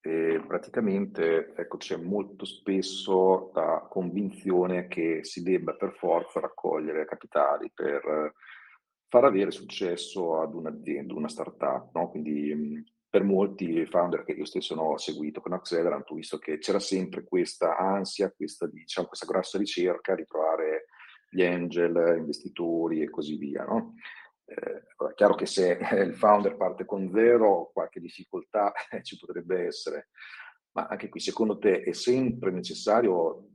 E 0.00 0.40
praticamente 0.46 1.52
ecco, 1.56 1.78
c'è 1.78 1.96
molto 1.96 2.44
spesso 2.44 3.50
la 3.54 3.86
convinzione 3.90 4.86
che 4.86 5.24
si 5.24 5.42
debba 5.42 5.74
per 5.74 5.94
forza 5.94 6.40
raccogliere 6.40 7.04
capitali 7.06 7.72
per 7.74 8.34
far 9.08 9.24
avere 9.24 9.50
successo 9.50 10.40
ad 10.40 10.54
un'azienda, 10.54 11.14
una 11.14 11.28
startup. 11.28 11.90
No? 11.94 12.10
Quindi 12.10 12.84
per 13.08 13.24
molti 13.24 13.84
founder 13.86 14.24
che 14.24 14.32
io 14.32 14.44
stesso 14.44 14.74
ho 14.74 14.96
seguito 14.96 15.40
con 15.40 15.54
Accelerant 15.54 16.08
ho 16.10 16.14
visto 16.14 16.38
che 16.38 16.58
c'era 16.58 16.80
sempre 16.80 17.24
questa 17.24 17.76
ansia, 17.76 18.30
questa, 18.30 18.66
diciamo, 18.66 19.08
questa 19.08 19.26
grossa 19.26 19.58
ricerca 19.58 20.14
di 20.14 20.24
trovare 20.24 20.84
gli 21.30 21.42
angel, 21.42 22.16
investitori 22.18 23.02
e 23.02 23.10
così 23.10 23.36
via. 23.36 23.64
No? 23.64 23.94
Eh, 24.54 25.08
è 25.10 25.14
chiaro 25.14 25.34
che 25.34 25.46
se 25.46 25.78
il 25.92 26.14
founder 26.14 26.56
parte 26.56 26.84
con 26.84 27.10
zero, 27.10 27.70
qualche 27.72 28.00
difficoltà 28.00 28.72
ci 29.02 29.18
potrebbe 29.18 29.66
essere, 29.66 30.08
ma 30.72 30.86
anche 30.86 31.08
qui 31.08 31.20
secondo 31.20 31.58
te 31.58 31.80
è 31.80 31.92
sempre 31.92 32.50
necessario 32.50 33.48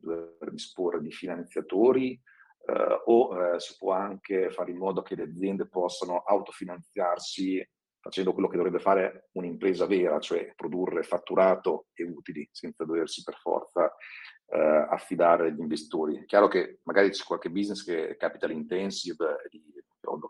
disporre 0.51 1.01
di 1.01 1.11
finanziatori 1.11 2.11
eh, 2.65 3.01
o 3.05 3.53
eh, 3.53 3.59
si 3.59 3.75
può 3.77 3.93
anche 3.93 4.49
fare 4.51 4.71
in 4.71 4.77
modo 4.77 5.01
che 5.01 5.15
le 5.15 5.23
aziende 5.23 5.67
possano 5.67 6.19
autofinanziarsi 6.19 7.65
facendo 8.01 8.31
quello 8.31 8.47
che 8.47 8.55
dovrebbe 8.55 8.79
fare 8.79 9.27
un'impresa 9.33 9.85
vera, 9.85 10.19
cioè 10.19 10.53
produrre 10.55 11.03
fatturato 11.03 11.87
e 11.93 12.03
utili 12.03 12.47
senza 12.51 12.85
doversi 12.85 13.23
per 13.23 13.35
forza 13.35 13.93
eh, 14.47 14.87
affidare 14.89 15.47
agli 15.47 15.59
investitori. 15.59 16.17
È 16.17 16.25
chiaro 16.25 16.47
che 16.47 16.79
magari 16.83 17.09
c'è 17.09 17.25
qualche 17.25 17.51
business 17.51 17.83
che 17.83 18.09
è 18.09 18.15
capital 18.15 18.51
intensive, 18.51 19.41
di, 19.49 19.61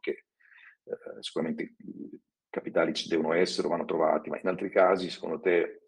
che 0.01 0.25
eh, 0.89 1.22
sicuramente 1.22 1.63
i 1.63 2.19
capitali 2.50 2.93
ci 2.93 3.08
devono 3.08 3.34
essere 3.34 3.67
vanno 3.67 3.86
trovati, 3.86 4.29
ma 4.29 4.39
in 4.39 4.48
altri 4.48 4.69
casi, 4.69 5.10
secondo 5.10 5.39
te, 5.39 5.84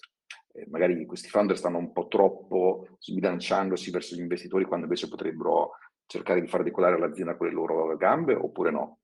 eh, 0.53 0.67
magari 0.69 1.05
questi 1.05 1.29
founder 1.29 1.57
stanno 1.57 1.77
un 1.77 1.91
po' 1.91 2.07
troppo 2.07 2.87
sbilanciandosi 2.99 3.91
verso 3.91 4.15
gli 4.15 4.19
investitori 4.19 4.65
quando 4.65 4.85
invece 4.85 5.07
potrebbero 5.07 5.71
cercare 6.05 6.41
di 6.41 6.47
far 6.47 6.63
decolare 6.63 6.99
l'azienda 6.99 7.35
con 7.35 7.47
le 7.47 7.53
loro 7.53 7.95
gambe 7.97 8.33
oppure 8.35 8.71
no? 8.71 8.99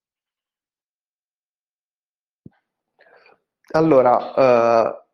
Allora, 3.71 4.87
uh, 4.87 5.06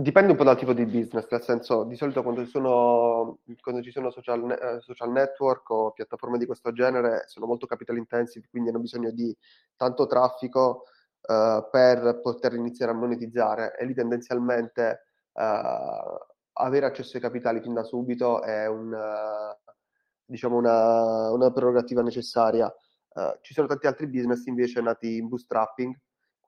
dipende 0.00 0.30
un 0.30 0.36
po' 0.36 0.44
dal 0.44 0.56
tipo 0.56 0.72
di 0.72 0.84
business, 0.84 1.26
nel 1.28 1.42
senso, 1.42 1.82
di 1.82 1.96
solito 1.96 2.22
quando 2.22 2.44
ci 2.44 2.50
sono, 2.50 3.40
quando 3.60 3.82
ci 3.82 3.90
sono 3.90 4.10
social, 4.10 4.42
uh, 4.42 4.80
social, 4.80 5.10
network 5.10 5.68
o 5.70 5.90
piattaforme 5.90 6.38
di 6.38 6.46
questo 6.46 6.70
genere 6.72 7.24
sono 7.26 7.46
molto 7.46 7.66
capital 7.66 7.96
intensive, 7.96 8.46
quindi 8.48 8.68
hanno 8.68 8.78
bisogno 8.78 9.10
di 9.10 9.36
tanto 9.74 10.06
traffico 10.06 10.84
uh, 11.22 11.68
per 11.68 12.20
poter 12.22 12.54
iniziare 12.54 12.92
a 12.92 12.94
monetizzare 12.94 13.76
e 13.76 13.84
lì 13.86 13.94
tendenzialmente 13.94 15.02
avere 15.40 16.86
accesso 16.86 17.16
ai 17.16 17.22
capitali 17.22 17.60
fin 17.60 17.72
da 17.72 17.84
subito 17.84 18.42
è 18.42 18.66
un, 18.66 18.92
diciamo 20.24 20.56
una, 20.56 21.30
una, 21.30 21.52
prerogativa 21.52 22.02
necessaria. 22.02 22.74
ci 23.40 23.54
sono 23.54 23.68
tanti 23.68 23.86
altri 23.86 24.08
business 24.08 24.46
invece 24.46 24.80
nati 24.80 25.16
in 25.16 25.28
bootstrapping, 25.28 25.96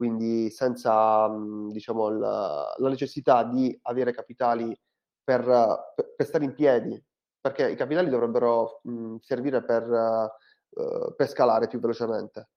quindi 0.01 0.49
senza 0.49 1.29
diciamo, 1.71 2.09
la, 2.09 2.75
la, 2.75 2.89
necessità 2.89 3.45
di 3.45 3.79
avere 3.83 4.15
capitali 4.15 4.75
per, 5.23 5.45
per, 6.17 6.27
stare 6.27 6.45
in 6.45 6.55
piedi, 6.55 6.99
perché 7.39 7.71
i 7.71 7.77
capitali 7.77 8.09
dovrebbero 8.09 8.81
mh, 8.83 9.17
servire 9.17 9.63
per, 9.63 9.87
uh, 10.71 11.15
per, 11.15 11.29
scalare 11.29 11.67
più 11.67 11.81
velocemente. 11.81 12.49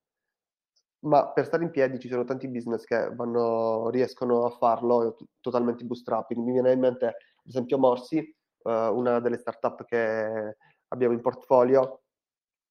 Ma 1.00 1.32
per 1.32 1.44
stare 1.44 1.64
in 1.64 1.70
piedi 1.70 1.98
ci 1.98 2.08
sono 2.08 2.24
tanti 2.24 2.48
business 2.48 2.84
che 2.84 3.14
vanno, 3.14 3.90
riescono 3.90 4.46
a 4.46 4.50
farlo 4.50 5.14
totalmente 5.42 5.84
bootstrapping. 5.84 6.42
Mi 6.42 6.52
viene 6.52 6.72
in 6.72 6.80
mente, 6.80 7.06
ad 7.08 7.14
esempio, 7.44 7.76
Morsi, 7.76 8.20
uh, 8.62 8.70
una 8.70 9.20
delle 9.20 9.36
startup 9.36 9.84
che 9.84 10.56
abbiamo 10.88 11.12
in 11.12 11.20
portfolio, 11.20 12.04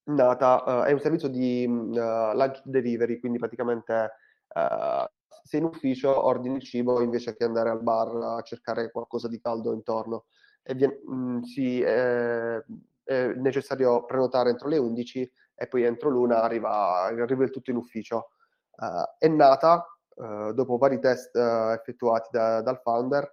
nata, 0.05 0.63
uh, 0.65 0.83
è 0.85 0.91
un 0.91 0.99
servizio 0.99 1.27
di 1.27 1.67
lunch 1.67 2.63
delivery, 2.63 3.19
quindi 3.19 3.37
praticamente 3.37 4.13
uh, 4.53 5.05
sei 5.43 5.59
in 5.59 5.65
ufficio, 5.65 6.25
ordini 6.25 6.55
il 6.55 6.63
cibo 6.63 7.01
invece 7.01 7.35
che 7.35 7.43
andare 7.43 7.69
al 7.69 7.83
bar 7.83 8.15
a 8.15 8.41
cercare 8.41 8.91
qualcosa 8.91 9.27
di 9.27 9.39
caldo 9.39 9.73
intorno. 9.73 10.25
E 10.63 10.73
viene, 10.73 11.01
mh, 11.05 11.15
mm, 11.15 11.41
sì, 11.41 11.81
è, 11.81 12.63
è, 13.03 13.27
necessario 13.35 14.05
prenotare 14.05 14.49
entro 14.49 14.69
le 14.69 14.77
11 14.77 15.31
e 15.55 15.67
poi 15.67 15.83
entro 15.83 16.09
l'una 16.09 16.41
arriva, 16.41 17.03
arriva 17.03 17.43
il 17.43 17.51
tutto 17.51 17.71
in 17.71 17.77
ufficio. 17.77 18.31
Uh, 18.75 19.03
è 19.17 19.27
nata 19.27 19.85
uh, 20.15 20.51
dopo 20.53 20.77
vari 20.77 20.99
test 20.99 21.35
effettuati 21.35 22.29
da, 22.31 22.61
dal 22.61 22.79
founder 22.81 23.29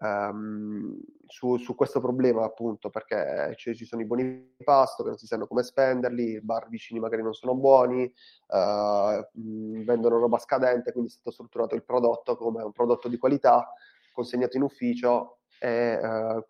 um, 0.00 0.98
su, 1.30 1.56
su, 1.58 1.74
questo 1.74 2.00
problema 2.00 2.44
appunto 2.44 2.90
perché 2.90 3.54
cioè, 3.56 3.74
ci 3.74 3.84
sono 3.84 4.02
i 4.02 4.04
buoni 4.04 4.54
pasto 4.62 5.02
che 5.02 5.10
non 5.10 5.18
si 5.18 5.26
sanno 5.26 5.46
come 5.46 5.62
spenderli, 5.62 6.32
i 6.32 6.40
bar 6.40 6.68
vicini 6.68 6.98
magari 6.98 7.22
non 7.22 7.34
sono 7.34 7.54
buoni, 7.54 8.02
uh, 8.02 9.84
vendono 9.84 10.18
roba 10.18 10.38
scadente, 10.38 10.90
quindi 10.92 11.10
è 11.10 11.14
stato 11.14 11.30
strutturato 11.30 11.76
il 11.76 11.84
prodotto 11.84 12.36
come 12.36 12.62
un 12.62 12.72
prodotto 12.72 13.08
di 13.08 13.16
qualità 13.16 13.72
consegnato 14.12 14.56
in 14.56 14.64
ufficio 14.64 15.38
e 15.60 15.98
uh, 16.02 16.44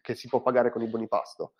che 0.00 0.14
si 0.14 0.26
può 0.26 0.42
pagare 0.42 0.70
con 0.70 0.82
i 0.82 0.88
buoni 0.88 1.06
pasto. 1.06 1.52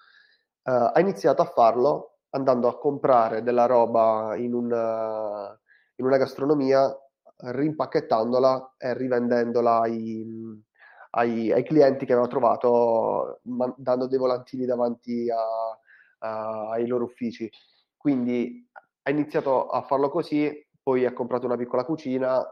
Uh, 0.64 0.90
ha 0.92 1.00
iniziato 1.00 1.42
a 1.42 1.46
farlo 1.46 2.18
andando 2.30 2.68
a 2.68 2.76
comprare 2.76 3.42
della 3.42 3.66
roba 3.66 4.34
in 4.36 4.52
una, 4.52 5.58
in 5.96 6.04
una 6.04 6.16
gastronomia, 6.16 6.94
rimpacchettandola 7.40 8.74
e 8.76 8.94
rivendendola 8.94 9.80
ai, 9.80 10.66
ai, 11.10 11.52
ai 11.52 11.64
clienti 11.64 12.04
che 12.04 12.12
aveva 12.12 12.28
trovato 12.28 13.40
man- 13.44 13.74
dando 13.76 14.06
dei 14.06 14.18
volantini 14.18 14.66
davanti 14.66 15.30
a, 15.30 15.78
a, 16.18 16.70
ai 16.70 16.86
loro 16.86 17.04
uffici. 17.04 17.50
Quindi 17.96 18.68
ha 19.02 19.10
iniziato 19.10 19.68
a 19.68 19.82
farlo 19.82 20.10
così, 20.10 20.66
poi 20.82 21.04
ha 21.04 21.12
comprato 21.12 21.46
una 21.46 21.56
piccola 21.56 21.84
cucina 21.84 22.44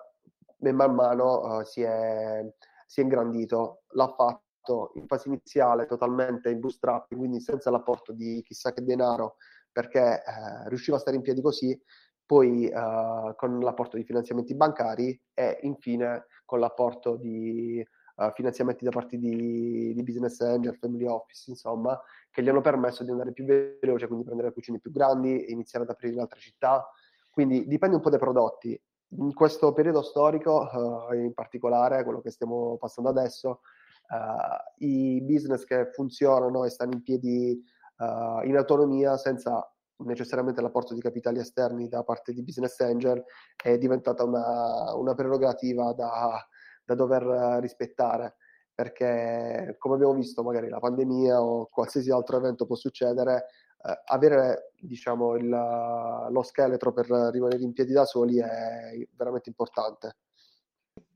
e 0.59 0.73
man 0.73 0.95
mano 0.95 1.59
uh, 1.59 1.65
si, 1.65 1.83
è, 1.83 2.45
si, 2.87 3.01
è, 3.01 3.03
ingrandito. 3.03 3.83
L'ha 3.91 4.09
fatto 4.09 4.93
in 4.95 5.07
fase 5.07 5.29
iniziale 5.29 5.87
totalmente 5.87 6.51
in 6.51 6.61
bootstrapping, 6.61 7.21
quindi 7.21 7.41
senza 7.41 7.71
l'apporto 7.71 8.13
di 8.13 8.43
chissà 8.43 8.73
che 8.73 8.83
denaro, 8.83 9.37
perché 9.71 10.23
uh, 10.25 10.69
riusciva 10.69 10.97
a 10.97 11.01
stare 11.01 11.17
in 11.17 11.23
piedi 11.23 11.43
così, 11.43 11.79
poi 12.25 12.71
uh, 12.73 13.35
con 13.37 13.61
l'apporto 13.61 13.97
di 13.97 14.05
finanziamenti 14.05 14.55
bancari 14.55 15.21
e 15.33 15.59
infine 15.63 16.27
con 16.45 16.59
l'apporto 16.59 17.17
di 17.17 17.87
finanziamenti 18.35 18.85
da 18.85 18.91
parte 18.91 19.19
di, 19.19 19.93
di, 19.95 20.03
business 20.03 20.41
angel, 20.41 20.77
family 20.77 21.07
office, 21.07 21.51
insomma, 21.51 22.01
che 22.31 22.43
gli 22.43 22.49
hanno 22.49 22.63
permesso 22.63 23.05
di 23.05 23.11
andare 23.11 23.33
più 23.33 23.45
veloce, 23.45 24.07
quindi 24.07 24.25
prendere 24.25 24.53
cucine 24.53 24.79
più 24.79 24.91
grandi, 24.91 25.53
iniziare 25.53 25.85
ad 25.85 25.91
aprire 25.91 26.15
in 26.15 26.21
altre 26.21 26.41
città. 26.41 26.89
Quindi 27.31 27.67
dipende 27.67 27.97
un 27.97 28.03
po' 28.03 28.11
dai 28.11 28.19
prodotti. 28.19 28.81
In 29.19 29.35
questo 29.35 29.73
periodo 29.73 30.03
storico, 30.03 30.67
uh, 30.73 31.15
in 31.15 31.35
particolare 31.35 32.03
quello 32.05 32.21
che 32.21 32.31
stiamo 32.31 32.77
passando 32.79 33.11
adesso, 33.11 33.61
uh, 34.09 34.85
i 34.85 35.21
business 35.23 35.65
che 35.65 35.91
funzionano 35.93 36.65
e 36.65 36.71
stanno 36.71 36.95
in 36.95 37.03
piedi 37.03 37.63
in 37.99 38.55
autonomia 38.55 39.17
senza 39.17 39.67
necessariamente 40.05 40.61
l'apporto 40.61 40.93
di 40.93 41.01
capitali 41.01 41.39
esterni 41.39 41.89
da 41.89 42.03
parte 42.03 42.35
di 42.35 42.43
business 42.43 42.79
angel 42.81 43.25
è 43.57 43.79
diventata 43.79 44.23
una, 44.23 44.95
una 44.95 45.15
prerogativa 45.15 45.95
da, 45.95 46.47
da 46.87 46.95
dover 46.95 47.23
eh, 47.23 47.61
rispettare 47.61 48.37
perché 48.75 49.75
come 49.79 49.95
abbiamo 49.95 50.15
visto 50.15 50.43
magari 50.43 50.69
la 50.69 50.79
pandemia 50.79 51.43
o 51.43 51.67
qualsiasi 51.67 52.11
altro 52.11 52.37
evento 52.37 52.67
può 52.67 52.77
succedere 52.77 53.47
eh, 53.83 54.03
avere 54.07 54.73
diciamo 54.79 55.35
il, 55.37 55.49
lo 55.49 56.43
scheletro 56.43 56.93
per 56.93 57.07
rimanere 57.07 57.63
in 57.63 57.73
piedi 57.73 57.93
da 57.93 58.05
soli 58.05 58.39
è 58.39 59.07
veramente 59.17 59.49
importante. 59.49 60.17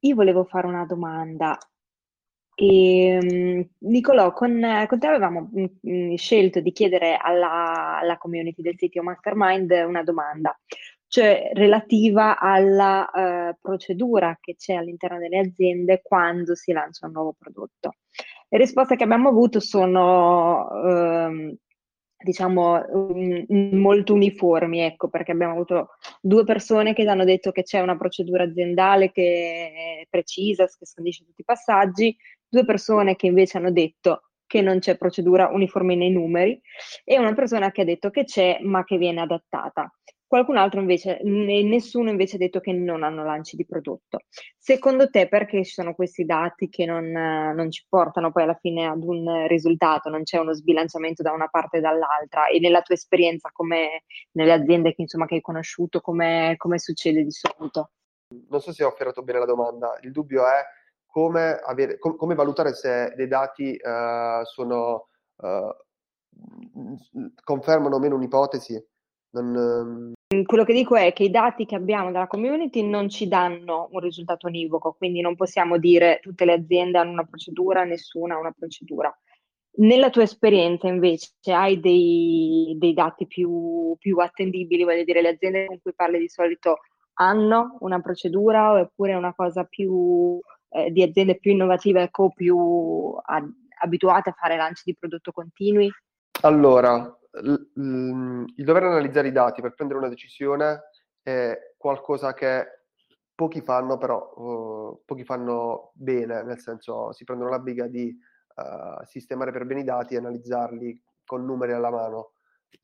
Io 0.01 0.15
volevo 0.15 0.45
fare 0.45 0.67
una 0.67 0.87
domanda. 0.87 1.59
E, 2.55 3.19
um, 3.21 3.89
Nicolò, 3.89 4.33
con, 4.33 4.61
con, 4.87 4.99
te 4.99 5.07
avevamo 5.07 5.51
um, 5.53 6.15
scelto 6.17 6.61
di 6.61 6.73
chiedere 6.73 7.17
alla, 7.17 7.99
alla, 7.99 8.19
community 8.19 8.61
del 8.61 8.77
sito 8.77 9.03
Mastermind 9.03 9.71
una 9.87 10.03
domanda, 10.03 10.55
cioè 11.11 11.51
relativa 11.55 12.39
alla 12.39 13.11
uh, 13.13 13.57
procedura 13.61 14.39
che 14.41 14.55
c'è 14.55 14.75
all'interno 14.75 15.19
delle 15.19 15.41
aziende 15.41 16.03
quando 16.05 16.55
si 16.55 16.71
lancia 16.71 17.07
un 17.07 17.13
nuovo 17.13 17.35
prodotto. 17.37 17.95
Le 18.49 18.59
risposte 18.59 18.95
che 18.95 19.03
abbiamo 19.03 19.29
avuto 19.29 19.59
sono 19.59 20.69
uh, 20.69 21.57
diciamo, 22.23 22.85
molto 23.73 24.15
uniformi, 24.15 24.83
ecco, 24.83 25.09
perché 25.09 25.33
abbiamo 25.33 25.55
avuto 25.55 25.89
due 26.21 26.45
persone 26.45 26.95
che 26.95 27.03
hanno 27.09 27.25
detto 27.25 27.51
che 27.51 27.65
c'è 27.65 27.81
una 27.81 27.97
procedura 27.97 28.45
aziendale 28.45 29.11
che 29.11 30.03
è 30.03 30.07
precisa, 30.09 30.67
che 30.67 30.87
scandisce 30.87 31.25
tutti 31.25 31.41
i 31.41 31.45
passaggi, 31.45 32.17
due 32.49 32.65
persone 32.65 33.17
che 33.17 33.27
invece 33.27 33.59
hanno 33.59 33.73
detto 33.73 34.31
che 34.47 34.63
non 34.63 34.79
c'è 34.79 34.97
procedura 34.97 35.49
uniforme 35.49 35.97
nei 35.97 36.11
numeri 36.11 36.61
e 37.03 37.19
una 37.19 37.33
persona 37.35 37.73
che 37.73 37.81
ha 37.81 37.85
detto 37.85 38.11
che 38.11 38.23
c'è 38.23 38.61
ma 38.63 38.85
che 38.85 38.97
viene 38.97 39.23
adattata. 39.23 39.93
Qualcun 40.31 40.59
altro 40.59 40.79
invece, 40.79 41.19
nessuno 41.25 42.09
invece 42.09 42.37
ha 42.37 42.39
detto 42.39 42.61
che 42.61 42.73
non 42.73 43.03
hanno 43.03 43.25
lanci 43.25 43.57
di 43.57 43.67
prodotto. 43.67 44.21
Secondo 44.57 45.11
te 45.11 45.27
perché 45.27 45.65
ci 45.65 45.73
sono 45.73 45.93
questi 45.93 46.25
dati 46.25 46.69
che 46.69 46.85
non, 46.85 47.11
non, 47.11 47.69
ci 47.69 47.85
portano 47.89 48.31
poi 48.31 48.45
alla 48.45 48.55
fine 48.55 48.87
ad 48.87 49.03
un 49.03 49.49
risultato, 49.49 50.09
non 50.09 50.23
c'è 50.23 50.39
uno 50.39 50.53
sbilanciamento 50.55 51.25
da 51.25 51.33
una 51.33 51.49
parte 51.49 51.79
e 51.79 51.81
dall'altra? 51.81 52.47
E 52.47 52.61
nella 52.61 52.81
tua 52.81 52.95
esperienza, 52.95 53.51
come 53.53 54.05
nelle 54.37 54.53
aziende 54.53 54.95
che, 54.95 55.03
insomma, 55.03 55.27
che 55.27 55.35
hai 55.35 55.41
conosciuto, 55.41 56.01
come, 56.01 56.57
succede 56.77 57.25
di 57.25 57.33
solito? 57.33 57.91
Non 58.49 58.61
so 58.61 58.73
se 58.73 58.85
ho 58.85 58.89
afferrato 58.89 59.25
bene 59.25 59.41
la 59.41 59.47
domanda. 59.47 59.99
Il 60.03 60.13
dubbio 60.13 60.47
è 60.47 60.63
come, 61.07 61.57
avere, 61.57 61.99
com- 61.99 62.15
come 62.15 62.37
valutare 62.37 62.73
se 62.73 63.13
dei 63.17 63.27
dati 63.27 63.77
uh, 63.83 64.45
sono, 64.45 65.09
uh, 65.39 65.75
confermano 67.43 67.97
o 67.97 67.99
meno 67.99 68.15
un'ipotesi. 68.15 68.81
Non, 69.33 69.57
um 69.57 70.13
quello 70.45 70.65
che 70.65 70.73
dico 70.73 70.95
è 70.95 71.13
che 71.13 71.25
i 71.25 71.31
dati 71.31 71.67
che 71.67 71.75
abbiamo 71.75 72.13
dalla 72.13 72.29
community 72.29 72.87
non 72.87 73.09
ci 73.09 73.27
danno 73.27 73.89
un 73.91 74.01
risultato 74.01 74.47
univoco, 74.47 74.95
quindi 74.97 75.21
non 75.21 75.35
possiamo 75.35 75.77
dire 75.77 76.21
tutte 76.23 76.45
le 76.45 76.53
aziende 76.53 76.99
hanno 76.99 77.11
una 77.11 77.25
procedura, 77.25 77.85
nessuna 77.85 78.35
ha 78.35 78.39
una 78.39 78.55
procedura. 78.57 79.13
Nella 79.79 80.11
tua 80.11 80.23
esperienza 80.23 80.89
invece 80.89 81.33
hai 81.47 81.81
dei, 81.81 82.77
dei 82.79 82.93
dati 82.93 83.27
più, 83.27 83.97
più, 83.99 84.19
attendibili, 84.19 84.85
voglio 84.85 85.05
dire, 85.05 85.21
le 85.21 85.31
aziende 85.31 85.67
con 85.67 85.81
cui 85.81 85.95
parli 85.95 86.19
di 86.19 86.29
solito 86.29 86.79
hanno 87.15 87.77
una 87.81 88.01
procedura 88.01 88.73
oppure 88.73 89.15
una 89.15 89.35
cosa 89.35 89.65
più 89.65 90.39
eh, 90.71 90.91
di 90.91 91.03
aziende 91.03 91.39
più 91.39 91.53
innovative, 91.53 92.03
ecco, 92.03 92.31
più 92.33 93.15
ad, 93.23 93.49
abituate 93.83 94.31
a 94.31 94.37
fare 94.39 94.57
lanci 94.57 94.83
di 94.87 94.97
prodotto 94.97 95.33
continui? 95.33 95.91
Allora, 96.43 97.17
il 97.33 98.65
dover 98.65 98.83
analizzare 98.83 99.29
i 99.29 99.33
dati 99.33 99.61
per 99.61 99.75
prendere 99.75 99.99
una 99.99 100.09
decisione 100.09 100.83
è 101.23 101.75
qualcosa 101.77 102.35
che 102.35 102.81
pochi 103.35 103.61
fanno, 103.61 103.97
però 103.97 104.33
uh, 104.35 105.03
pochi 105.05 105.25
fanno 105.25 105.93
bene, 105.95 106.43
nel 106.43 106.59
senso 106.59 107.13
si 107.13 107.25
prendono 107.25 107.51
la 107.51 107.59
briga 107.59 107.87
di 107.87 108.15
uh, 108.57 109.05
sistemare 109.05 109.51
per 109.51 109.65
bene 109.65 109.81
i 109.81 109.85
dati 109.85 110.15
e 110.15 110.19
analizzarli 110.19 111.03
con 111.25 111.45
numeri 111.45 111.73
alla 111.73 111.91
mano. 111.91 112.33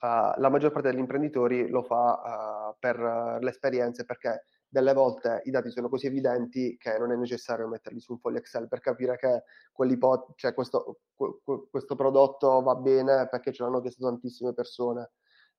Uh, 0.01 0.39
la 0.39 0.49
maggior 0.49 0.73
parte 0.73 0.91
degli 0.91 0.99
imprenditori 0.99 1.69
lo 1.69 1.83
fa 1.83 2.75
per 2.79 3.39
l'esperienza 3.41 4.05
perché 4.05 4.45
delle 4.69 4.93
volte 4.93 5.43
i 5.45 5.51
dati 5.51 5.71
sono 5.71 5.89
così 5.89 6.07
evidenti 6.07 6.77
che 6.77 6.99
non 6.99 7.13
è 7.13 7.17
necessario 7.17 7.69
metterli 7.69 8.01
su 8.01 8.13
un 8.13 8.19
foglio 8.19 8.39
Excel 8.39 8.69
per 8.69 8.81
capire 8.81 9.17
che 9.17 9.45
cioè 10.35 10.55
questo, 10.55 11.01
questo, 11.15 11.95
prodotto 11.95 12.63
va 12.63 12.75
bene 12.75 13.29
perché 13.29 13.53
ce 13.53 13.63
l'hanno 13.63 13.81
chiesto 13.81 14.07
tantissime 14.07 14.53
persone. 14.53 15.13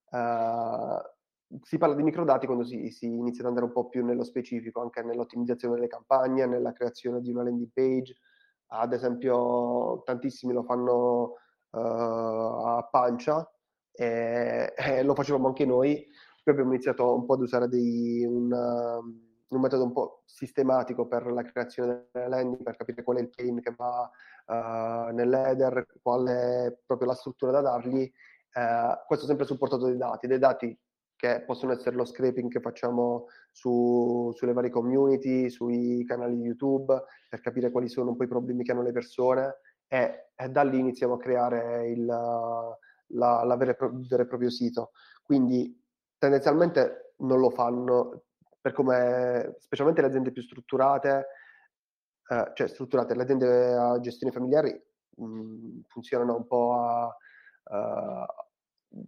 Uh, 0.10 1.60
si 1.62 1.78
parla 1.78 1.96
di 1.96 2.04
microdati 2.04 2.46
quando 2.46 2.66
si, 2.66 2.90
si, 2.90 3.06
inizia 3.06 3.42
ad 3.42 3.50
andare 3.50 3.66
un 3.66 3.72
po' 3.72 3.88
più 3.88 4.04
nello 4.04 4.24
specifico, 4.24 4.82
anche 4.82 5.02
nell'ottimizzazione 5.02 5.76
delle 5.76 5.88
campagne, 5.88 6.46
nella 6.46 6.74
creazione 6.74 7.22
di 7.22 7.32
una 7.32 7.44
landing 7.44 7.70
page. 7.74 8.16
Ad 8.68 8.92
esempio, 8.92 10.02
tantissimi 10.04 10.52
lo 10.54 10.64
fanno 10.64 11.36
uh, 11.70 11.78
a 11.78 12.88
pancia 12.92 13.50
e, 13.94 14.74
e 14.76 15.04
lo 15.04 15.16
facevamo 15.16 15.48
anche 15.48 15.66
noi 15.66 16.06
poi 16.48 16.54
abbiamo 16.54 16.74
iniziato 16.74 17.14
un 17.14 17.26
po' 17.26 17.34
ad 17.34 17.42
usare 17.42 17.68
dei, 17.68 18.24
un, 18.24 18.50
un, 18.50 19.60
metodo 19.60 19.84
un 19.84 19.92
po' 19.92 20.22
sistematico 20.24 21.06
per 21.06 21.26
la 21.30 21.44
creazione 21.44 22.08
delle 22.14 22.30
landing, 22.30 22.64
per 22.64 22.78
capire 22.78 23.04
qual 23.04 23.18
è 23.18 23.22
il 23.22 23.30
claim 23.30 23.60
che 23.60 23.74
va 23.76 24.10
uh, 24.46 25.14
nell'header, 25.14 25.86
qual 26.02 26.26
è 26.28 26.78
proprio 26.86 27.10
la 27.10 27.16
struttura 27.16 27.52
da 27.52 27.60
dargli. 27.60 28.10
Uh, 28.54 28.96
questo 29.06 29.26
sempre 29.26 29.46
supportato 29.46 29.88
dai 29.88 29.98
dati, 29.98 30.28
dei 30.28 30.40
dati 30.40 30.80
che 31.18 31.44
possono 31.46 31.74
essere 31.74 31.98
lo 31.98 32.06
scraping 32.06 32.50
che 32.50 32.62
facciamo 32.62 33.26
su, 33.52 34.32
sulle 34.34 34.54
varie 34.54 34.70
community, 34.70 35.50
sui 35.50 36.06
canali 36.06 36.38
YouTube, 36.38 37.04
per 37.28 37.42
capire 37.42 37.72
quali 37.72 37.90
sono 37.90 38.12
un 38.12 38.16
po' 38.16 38.24
i 38.24 38.30
problemi 38.30 38.64
che 38.64 38.72
hanno 38.72 38.84
le 38.84 38.94
persone 38.94 39.58
e, 39.88 40.30
e 40.34 40.50
da 40.50 40.64
lì 40.64 40.80
iniziamo 40.80 41.16
a 41.16 41.20
creare 41.20 41.90
il, 41.90 42.06
la, 42.06 43.44
la 43.44 43.56
vera, 43.58 43.76
vero 43.80 44.24
e 44.24 44.28
proprio 44.28 44.50
sito. 44.50 44.92
Quindi 45.24 45.86
tendenzialmente 46.18 47.14
non 47.18 47.40
lo 47.40 47.50
fanno 47.50 48.24
per 48.60 48.74
come, 48.74 49.56
specialmente 49.60 50.02
le 50.02 50.08
aziende 50.08 50.32
più 50.32 50.42
strutturate, 50.42 51.28
eh, 52.28 52.52
cioè 52.54 52.68
strutturate, 52.68 53.16
le 53.16 53.24
aziende 53.24 53.74
a 53.74 54.00
gestione 54.00 54.34
familiare 54.34 54.88
mh, 55.16 55.26
mm, 55.26 55.80
funzionano 55.88 56.36
un 56.36 56.48
po' 56.48 56.74
a, 56.74 57.16
a, 57.64 58.26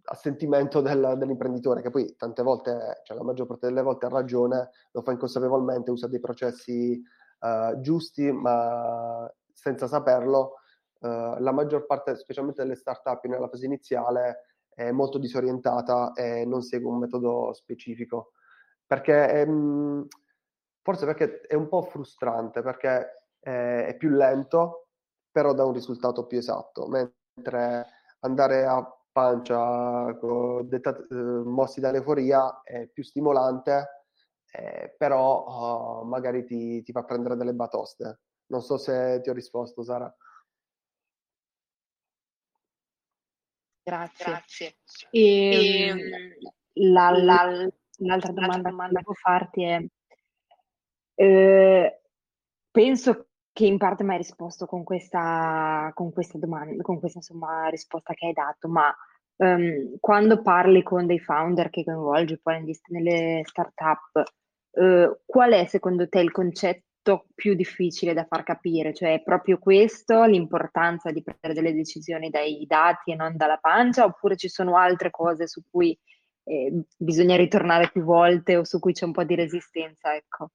a 0.03 0.15
sentimento 0.15 0.81
del, 0.81 1.15
dell'imprenditore, 1.17 1.81
che 1.81 1.89
poi 1.89 2.15
tante 2.15 2.43
volte, 2.43 3.01
cioè 3.03 3.17
la 3.17 3.23
maggior 3.23 3.47
parte 3.47 3.67
delle 3.67 3.81
volte 3.81 4.05
ha 4.05 4.09
ragione, 4.09 4.69
lo 4.91 5.01
fa 5.01 5.11
inconsapevolmente, 5.11 5.91
usa 5.91 6.07
dei 6.07 6.19
processi 6.19 7.01
uh, 7.39 7.79
giusti, 7.81 8.31
ma 8.31 9.29
senza 9.51 9.87
saperlo, 9.87 10.55
uh, 10.99 11.35
la 11.39 11.51
maggior 11.51 11.85
parte, 11.85 12.15
specialmente 12.15 12.61
delle 12.63 12.75
start-up 12.75 13.25
nella 13.25 13.49
fase 13.49 13.65
iniziale, 13.65 14.43
è 14.79 14.91
molto 14.91 15.17
disorientata 15.17 16.13
e 16.13 16.45
non 16.45 16.61
segue 16.61 16.89
un 16.89 16.99
metodo 16.99 17.51
specifico. 17.53 18.31
Perché 18.85 19.27
è, 19.27 19.45
mm, 19.45 20.03
forse 20.81 21.05
perché 21.05 21.41
è 21.41 21.53
un 21.55 21.67
po' 21.67 21.81
frustrante, 21.81 22.61
perché 22.61 23.25
è, 23.39 23.85
è 23.87 23.97
più 23.97 24.09
lento, 24.09 24.87
però 25.29 25.53
dà 25.53 25.65
un 25.65 25.73
risultato 25.73 26.25
più 26.25 26.37
esatto, 26.37 26.87
mentre 26.87 27.87
andare 28.21 28.65
a 28.65 28.81
pancia 29.11 30.17
dettate, 30.63 31.07
eh, 31.09 31.15
mossi 31.15 31.81
dall'euforia 31.81 32.61
è 32.63 32.87
più 32.87 33.03
stimolante, 33.03 34.05
eh, 34.51 34.95
però 34.97 35.43
oh, 35.43 36.03
magari 36.05 36.45
ti, 36.45 36.81
ti 36.83 36.91
fa 36.93 37.03
prendere 37.03 37.35
delle 37.35 37.53
batoste. 37.53 38.21
Non 38.47 38.61
so 38.61 38.77
se 38.77 39.19
ti 39.21 39.29
ho 39.29 39.33
risposto, 39.33 39.83
Sara. 39.83 40.13
Grazie. 43.89 44.25
Grazie. 44.25 44.75
E, 45.09 45.87
e 45.89 46.37
la, 46.73 47.11
la, 47.11 47.69
l'altra 47.97 48.31
domanda, 48.31 48.69
domanda 48.69 48.99
che 48.99 49.05
devo 49.05 49.13
farti 49.13 49.63
è, 49.63 49.85
eh, 51.15 52.01
penso 52.71 53.27
che 53.51 53.65
in 53.65 53.77
parte 53.77 54.03
mi 54.03 54.11
hai 54.11 54.17
risposto 54.17 54.65
con 54.65 54.83
questa, 54.83 55.91
con 55.93 56.13
questa 56.13 56.37
domanda, 56.37 56.81
con 56.81 56.99
questa 56.99 57.17
insomma, 57.17 57.67
risposta 57.69 58.13
che 58.13 58.27
hai 58.27 58.33
dato, 58.33 58.69
ma 58.69 58.95
um, 59.37 59.97
quando 59.99 60.41
parli 60.41 60.83
con 60.83 61.05
dei 61.05 61.19
founder 61.19 61.69
che 61.69 61.83
coinvolgi 61.83 62.39
poi 62.39 62.63
nelle 62.87 63.41
startup, 63.43 64.23
uh, 64.71 65.19
qual 65.25 65.51
è 65.51 65.65
secondo 65.65 66.07
te 66.07 66.19
il 66.19 66.31
concetto 66.31 66.87
più 67.33 67.55
difficile 67.55 68.13
da 68.13 68.25
far 68.25 68.43
capire, 68.43 68.93
cioè 68.93 69.13
è 69.13 69.23
proprio 69.23 69.57
questo 69.57 70.25
l'importanza 70.25 71.11
di 71.11 71.23
prendere 71.23 71.53
delle 71.53 71.73
decisioni 71.73 72.29
dai 72.29 72.65
dati 72.67 73.11
e 73.11 73.15
non 73.15 73.35
dalla 73.35 73.57
pancia, 73.57 74.05
oppure 74.05 74.35
ci 74.35 74.49
sono 74.49 74.77
altre 74.77 75.09
cose 75.09 75.47
su 75.47 75.63
cui 75.69 75.97
eh, 76.43 76.83
bisogna 76.97 77.35
ritornare 77.35 77.89
più 77.91 78.03
volte 78.03 78.57
o 78.57 78.63
su 78.63 78.79
cui 78.79 78.93
c'è 78.93 79.05
un 79.05 79.11
po' 79.11 79.23
di 79.23 79.35
resistenza, 79.35 80.15
ecco. 80.15 80.51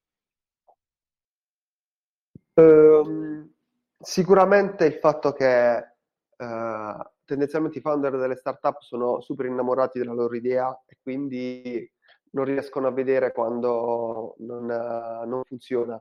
Um, 2.55 3.53
sicuramente 3.99 4.85
il 4.85 4.95
fatto 4.95 5.33
che 5.33 5.89
uh, 6.37 7.11
tendenzialmente 7.25 7.79
i 7.79 7.81
founder 7.81 8.17
delle 8.17 8.37
startup 8.37 8.81
sono 8.81 9.21
super 9.21 9.47
innamorati 9.47 9.99
della 9.99 10.13
loro 10.13 10.37
idea 10.37 10.71
e 10.87 10.99
quindi 11.03 11.91
non 12.31 12.45
riescono 12.45 12.87
a 12.87 12.93
vedere 12.93 13.33
quando 13.33 14.37
non, 14.39 14.65
uh, 14.65 15.27
non 15.27 15.43
funziona 15.45 16.01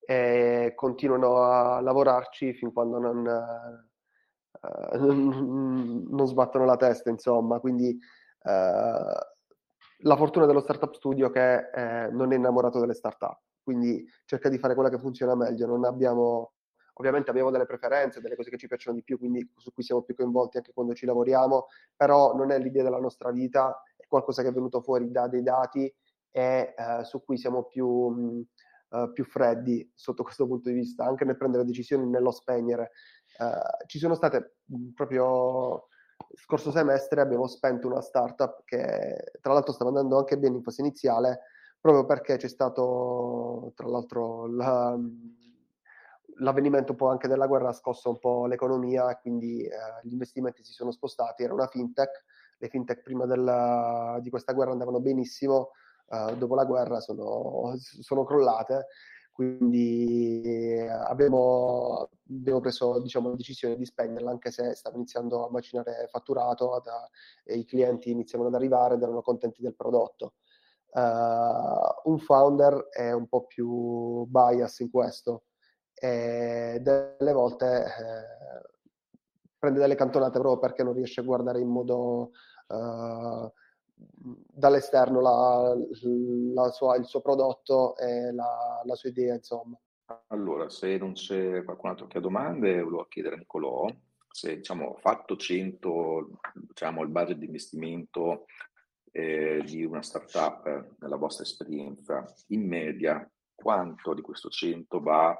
e 0.00 0.72
continuano 0.74 1.42
a 1.42 1.80
lavorarci 1.80 2.54
fin 2.54 2.72
quando 2.72 2.98
non, 2.98 3.26
uh, 4.60 4.96
non 4.96 6.26
sbattono 6.26 6.64
la 6.64 6.76
testa, 6.76 7.10
insomma. 7.10 7.60
Quindi 7.60 7.98
uh, 8.42 8.48
la 10.02 10.16
fortuna 10.16 10.46
dello 10.46 10.60
startup 10.60 10.94
studio 10.94 11.30
che 11.30 11.70
eh, 11.70 12.10
non 12.10 12.32
è 12.32 12.36
innamorato 12.36 12.80
delle 12.80 12.94
startup, 12.94 13.38
quindi 13.62 14.04
cerca 14.24 14.48
di 14.48 14.58
fare 14.58 14.74
quella 14.74 14.88
che 14.88 14.98
funziona 14.98 15.34
meglio. 15.34 15.66
Non 15.66 15.84
abbiamo 15.84 16.52
ovviamente 17.00 17.30
abbiamo 17.30 17.50
delle 17.50 17.66
preferenze, 17.66 18.20
delle 18.20 18.36
cose 18.36 18.50
che 18.50 18.58
ci 18.58 18.66
piacciono 18.66 18.94
di 18.96 19.02
più, 19.02 19.18
quindi 19.18 19.50
su 19.56 19.72
cui 19.72 19.82
siamo 19.82 20.02
più 20.02 20.14
coinvolti 20.14 20.58
anche 20.58 20.72
quando 20.72 20.92
ci 20.94 21.06
lavoriamo, 21.06 21.66
però 21.96 22.34
non 22.34 22.50
è 22.50 22.58
l'idea 22.58 22.82
della 22.82 22.98
nostra 23.00 23.30
vita, 23.30 23.82
è 23.96 24.06
qualcosa 24.06 24.42
che 24.42 24.48
è 24.48 24.52
venuto 24.52 24.82
fuori 24.82 25.10
da 25.10 25.26
dei 25.26 25.42
dati 25.42 25.92
e 26.30 26.74
eh, 26.76 27.04
su 27.04 27.24
cui 27.24 27.38
siamo 27.38 27.64
più, 27.64 27.88
mh, 27.88 28.44
uh, 28.90 29.12
più 29.12 29.24
freddi 29.24 29.90
sotto 29.94 30.22
questo 30.22 30.46
punto 30.46 30.68
di 30.68 30.74
vista, 30.74 31.04
anche 31.04 31.24
nel 31.24 31.36
prendere 31.36 31.64
decisioni, 31.64 32.08
nello 32.08 32.30
spegnere. 32.30 32.92
Uh, 33.38 33.86
ci 33.86 33.98
sono 33.98 34.14
state 34.14 34.56
mh, 34.66 34.90
proprio 34.90 35.88
scorso 36.34 36.70
semestre 36.70 37.20
abbiamo 37.20 37.46
spento 37.46 37.86
una 37.86 38.00
startup 38.00 38.62
che 38.64 39.32
tra 39.40 39.52
l'altro 39.52 39.72
stava 39.72 39.90
andando 39.90 40.18
anche 40.18 40.38
bene 40.38 40.56
in 40.56 40.62
fase 40.62 40.82
iniziale, 40.82 41.40
proprio 41.80 42.04
perché 42.04 42.36
c'è 42.36 42.48
stato 42.48 43.72
tra 43.74 43.88
l'altro 43.88 44.46
la, 44.46 44.98
l'avvenimento 46.38 46.92
un 46.92 46.98
po' 46.98 47.08
anche 47.08 47.28
della 47.28 47.46
guerra 47.46 47.70
ha 47.70 47.72
scosso 47.72 48.10
un 48.10 48.18
po' 48.18 48.46
l'economia 48.46 49.10
e 49.10 49.18
quindi 49.20 49.64
eh, 49.64 49.70
gli 50.02 50.12
investimenti 50.12 50.62
si 50.64 50.72
sono 50.72 50.90
spostati. 50.90 51.42
Era 51.42 51.54
una 51.54 51.66
fintech, 51.66 52.24
le 52.58 52.68
fintech 52.68 53.02
prima 53.02 53.26
della, 53.26 54.18
di 54.20 54.30
questa 54.30 54.52
guerra 54.52 54.72
andavano 54.72 55.00
benissimo, 55.00 55.70
uh, 56.10 56.36
dopo 56.36 56.54
la 56.54 56.64
guerra 56.64 57.00
sono, 57.00 57.74
sono 57.78 58.24
crollate, 58.24 58.86
quindi 59.32 60.78
abbiamo, 61.06 62.10
abbiamo 62.28 62.60
preso 62.60 63.00
diciamo, 63.00 63.30
la 63.30 63.36
decisione 63.36 63.76
di 63.76 63.86
spegnerla 63.86 64.30
anche 64.30 64.50
se 64.50 64.74
stava 64.74 64.96
iniziando 64.96 65.46
a 65.46 65.50
macinare 65.50 66.08
fatturato 66.10 66.78
da, 66.84 67.08
e 67.44 67.56
i 67.56 67.64
clienti 67.64 68.10
iniziavano 68.10 68.50
ad 68.50 68.56
arrivare 68.56 68.96
ed 68.96 69.02
erano 69.02 69.22
contenti 69.22 69.62
del 69.62 69.74
prodotto. 69.74 70.34
Uh, 70.92 72.10
un 72.10 72.18
founder 72.18 72.88
è 72.90 73.12
un 73.12 73.28
po' 73.28 73.46
più 73.46 74.24
bias 74.26 74.80
in 74.80 74.90
questo 74.90 75.44
e 75.94 76.78
delle 76.82 77.32
volte 77.32 77.84
eh, 77.84 78.68
prende 79.58 79.78
delle 79.78 79.94
cantonate 79.94 80.38
proprio 80.38 80.58
perché 80.58 80.82
non 80.82 80.94
riesce 80.94 81.20
a 81.20 81.24
guardare 81.24 81.60
in 81.60 81.68
modo 81.68 82.30
uh, 82.68 83.52
dall'esterno 84.02 85.20
la, 85.20 85.76
la 86.54 86.70
sua, 86.70 86.96
il 86.96 87.06
suo 87.06 87.20
prodotto 87.20 87.96
e 87.96 88.32
la, 88.32 88.82
la, 88.84 88.94
sua 88.94 89.08
idea, 89.10 89.34
insomma. 89.34 89.78
Allora, 90.28 90.68
se 90.68 90.96
non 90.96 91.12
c'è 91.12 91.62
qualcun 91.64 91.90
altro 91.90 92.06
che 92.06 92.18
ha 92.18 92.20
domande, 92.20 92.82
volevo 92.82 93.06
chiedere 93.06 93.36
a 93.36 93.38
Nicolò 93.38 93.86
se 94.30 94.56
diciamo 94.56 94.96
fatto 95.00 95.36
100, 95.36 96.40
diciamo 96.54 97.02
il 97.02 97.08
budget 97.08 97.36
di 97.36 97.46
investimento 97.46 98.46
eh, 99.10 99.60
di 99.64 99.84
una 99.84 100.02
startup 100.02 100.94
nella 101.00 101.16
vostra 101.16 101.44
esperienza, 101.44 102.24
in 102.48 102.66
media 102.66 103.28
quanto 103.54 104.14
di 104.14 104.22
questo 104.22 104.48
100 104.48 105.00
va 105.00 105.38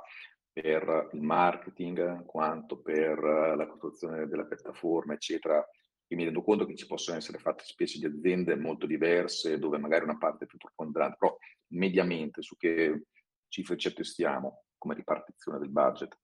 per 0.53 1.09
il 1.13 1.23
marketing, 1.23 2.25
quanto 2.25 2.81
per 2.81 3.19
la 3.57 3.67
costruzione 3.69 4.27
della 4.27 4.45
piattaforma, 4.45 5.15
eccetera, 5.15 5.65
e 6.13 6.17
mi 6.17 6.25
rendo 6.25 6.43
conto 6.43 6.67
che 6.67 6.75
ci 6.75 6.89
possono 6.89 7.19
essere 7.19 7.39
fatte 7.39 7.63
specie 7.65 8.01
di 8.01 8.07
aziende 8.07 8.57
molto 8.57 8.85
diverse 8.85 9.61
dove 9.61 9.79
magari 9.79 10.03
una 10.03 10.19
parte 10.19 10.43
è 10.43 10.47
più 10.49 10.59
preponderante, 10.59 11.17
però 11.17 11.39
mediamente 11.69 12.43
su 12.43 12.57
che 12.57 13.05
cifre 13.47 13.77
ci 13.77 13.87
attestiamo 13.87 14.65
come 14.77 14.97
ripartizione 14.97 15.61
del 15.61 15.69
budget? 15.69 16.19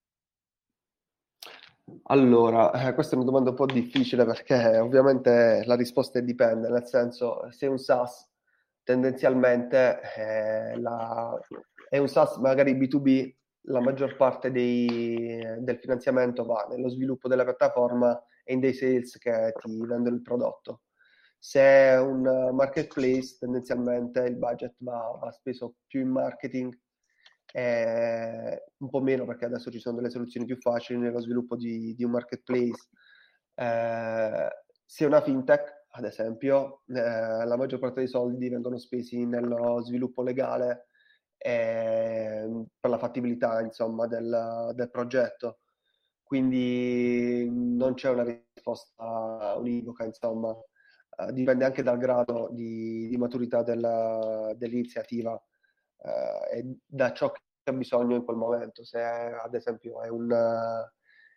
Allora, 2.09 2.73
eh, 2.73 2.95
questa 2.95 3.13
è 3.13 3.17
una 3.17 3.27
domanda 3.27 3.51
un 3.51 3.57
po' 3.57 3.67
difficile 3.67 4.25
perché 4.25 4.77
ovviamente 4.79 5.63
la 5.65 5.77
risposta 5.77 6.19
dipende, 6.19 6.69
nel 6.69 6.85
senso 6.85 7.49
se 7.53 7.69
un 7.69 7.79
SaaS 7.79 8.29
tendenzialmente 8.83 10.01
eh, 10.17 10.81
la, 10.81 11.39
è 11.89 11.99
un 11.99 12.09
SaaS 12.09 12.39
magari 12.39 12.75
B2B, 12.75 13.35
la 13.69 13.81
maggior 13.81 14.17
parte 14.17 14.51
dei, 14.51 15.39
del 15.61 15.79
finanziamento 15.79 16.45
va 16.45 16.67
nello 16.69 16.89
sviluppo 16.89 17.29
della 17.29 17.45
piattaforma 17.45 18.21
e 18.49 18.55
in 18.55 18.61
dei 18.61 18.73
sales 18.73 19.19
che 19.19 19.53
ti 19.59 19.77
vendono 19.77 20.15
il 20.15 20.23
prodotto. 20.23 20.83
Se 21.39 21.61
è 21.61 22.01
un 22.01 22.23
marketplace, 22.55 23.37
tendenzialmente 23.41 24.21
il 24.21 24.37
budget 24.37 24.75
va, 24.79 25.19
va 25.21 25.31
speso 25.33 25.77
più 25.87 26.01
in 26.01 26.11
marketing, 26.11 26.73
eh, 27.53 28.65
un 28.79 28.89
po' 28.89 29.01
meno 29.01 29.27
perché 29.27 29.47
adesso 29.47 29.71
ci 29.71 29.81
sono 29.81 29.97
delle 29.97 30.11
soluzioni 30.11 30.47
più 30.47 30.57
facili 30.59 30.99
nello 30.99 31.21
sviluppo 31.21 31.57
di, 31.57 31.95
di 31.95 32.05
un 32.05 32.13
marketplace. 32.13 32.89
Eh, 33.55 34.49
se 34.85 35.05
una 35.05 35.21
fintech, 35.23 35.87
ad 35.91 36.05
esempio, 36.05 36.83
eh, 36.87 37.45
la 37.45 37.57
maggior 37.57 37.81
parte 37.81 38.01
dei 38.01 38.09
soldi 38.09 38.49
vengono 38.49 38.79
spesi 38.79 39.25
nello 39.27 39.83
sviluppo 39.83 40.23
legale 40.23 40.89
eh, 41.39 42.49
per 42.79 42.91
la 42.91 42.99
fattibilità 42.99 43.61
insomma, 43.61 44.07
del, 44.07 44.73
del 44.75 44.91
progetto 44.91 45.59
quindi 46.27 47.49
non 47.49 47.95
c'è 47.95 48.11
una 48.11 48.25
risposta 48.25 49.55
univoca, 49.57 50.05
insomma, 50.05 50.51
uh, 50.51 51.31
dipende 51.31 51.65
anche 51.65 51.85
dal 51.85 51.99
grado 51.99 52.49
di, 52.51 53.07
di 53.07 53.17
maturità 53.17 53.63
della, 53.63 54.53
dell'iniziativa 54.57 55.35
uh, 55.35 56.53
e 56.53 56.79
da 56.85 57.13
ciò 57.13 57.31
che 57.31 57.41
ha 57.71 57.73
bisogno 57.73 58.17
in 58.17 58.25
quel 58.25 58.37
momento. 58.37 58.83
Se 58.83 59.01
ad 59.01 59.55
esempio 59.55 60.03
è 60.03 60.09
una, 60.09 60.83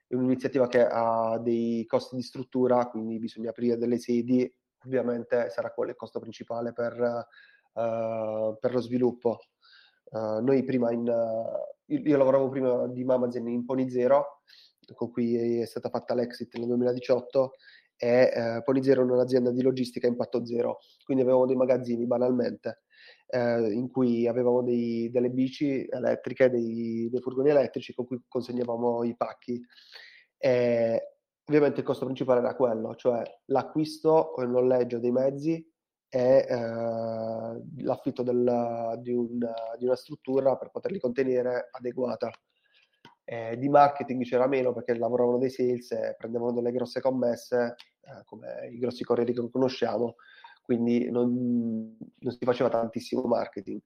è 0.07 0.15
un'iniziativa 0.15 0.67
che 0.67 0.87
ha 0.89 1.37
dei 1.37 1.85
costi 1.85 2.15
di 2.15 2.23
struttura, 2.23 2.87
quindi 2.87 3.19
bisogna 3.19 3.51
aprire 3.51 3.77
delle 3.77 3.99
sedi, 3.99 4.51
ovviamente 4.85 5.51
sarà 5.51 5.71
quello 5.71 5.91
il 5.91 5.97
costo 5.97 6.19
principale 6.19 6.73
per, 6.73 7.27
uh, 7.73 8.57
per 8.59 8.73
lo 8.73 8.81
sviluppo. 8.81 9.37
noi 10.11 10.63
prima 10.63 10.91
in, 10.91 11.05
io 11.85 12.17
lavoravo 12.17 12.49
prima 12.49 12.87
di 12.87 13.03
Mamazin 13.03 13.47
in 13.49 13.65
Pony 13.65 13.87
Zero 13.87 14.41
con 14.93 15.11
cui 15.11 15.59
è 15.59 15.65
stata 15.65 15.89
fatta 15.89 16.13
l'exit 16.13 16.55
nel 16.57 16.67
2018 16.67 17.53
e 17.97 18.31
eh, 18.33 18.61
Ponizero 18.63 19.01
è 19.01 19.11
un'azienda 19.11 19.51
di 19.51 19.61
logistica 19.61 20.07
a 20.07 20.09
impatto 20.09 20.45
zero, 20.45 20.79
quindi 21.03 21.23
avevamo 21.23 21.45
dei 21.45 21.55
magazzini 21.55 22.05
banalmente 22.05 22.83
eh, 23.27 23.71
in 23.71 23.89
cui 23.89 24.27
avevamo 24.27 24.63
dei, 24.63 25.09
delle 25.11 25.29
bici 25.29 25.85
elettriche, 25.87 26.49
dei, 26.49 27.09
dei, 27.11 27.21
furgoni 27.21 27.49
elettrici 27.49 27.93
con 27.93 28.05
cui 28.05 28.21
consegnavamo 28.27 29.03
i 29.03 29.15
pacchi. 29.15 29.61
E, 30.37 31.15
ovviamente 31.45 31.79
il 31.79 31.85
costo 31.85 32.05
principale 32.05 32.39
era 32.39 32.55
quello, 32.55 32.95
cioè 32.95 33.21
l'acquisto 33.45 34.09
o 34.09 34.41
il 34.41 34.49
noleggio 34.49 34.99
dei 34.99 35.11
mezzi 35.11 35.67
e 36.11 36.45
eh, 36.47 37.83
l'affitto 37.83 38.23
del, 38.23 38.99
di, 39.01 39.13
un, 39.13 39.37
di, 39.77 39.85
una 39.85 39.95
struttura 39.95 40.55
per 40.57 40.71
poterli 40.71 40.99
contenere 40.99 41.67
adeguata 41.71 42.31
eh, 43.31 43.55
di 43.59 43.69
marketing 43.69 44.23
c'era 44.23 44.47
meno 44.47 44.73
perché 44.73 44.97
lavoravano 44.97 45.37
dei 45.37 45.51
sales 45.51 45.91
e 45.91 46.15
prendevano 46.17 46.51
delle 46.51 46.71
grosse 46.71 46.99
commesse, 46.99 47.75
eh, 48.01 48.23
come 48.25 48.69
i 48.71 48.79
grossi 48.79 49.03
corrieri 49.03 49.33
che 49.33 49.49
conosciamo, 49.51 50.15
quindi 50.63 51.11
non, 51.11 51.95
non 52.17 52.31
si 52.31 52.43
faceva 52.43 52.69
tantissimo 52.69 53.21
marketing. 53.21 53.79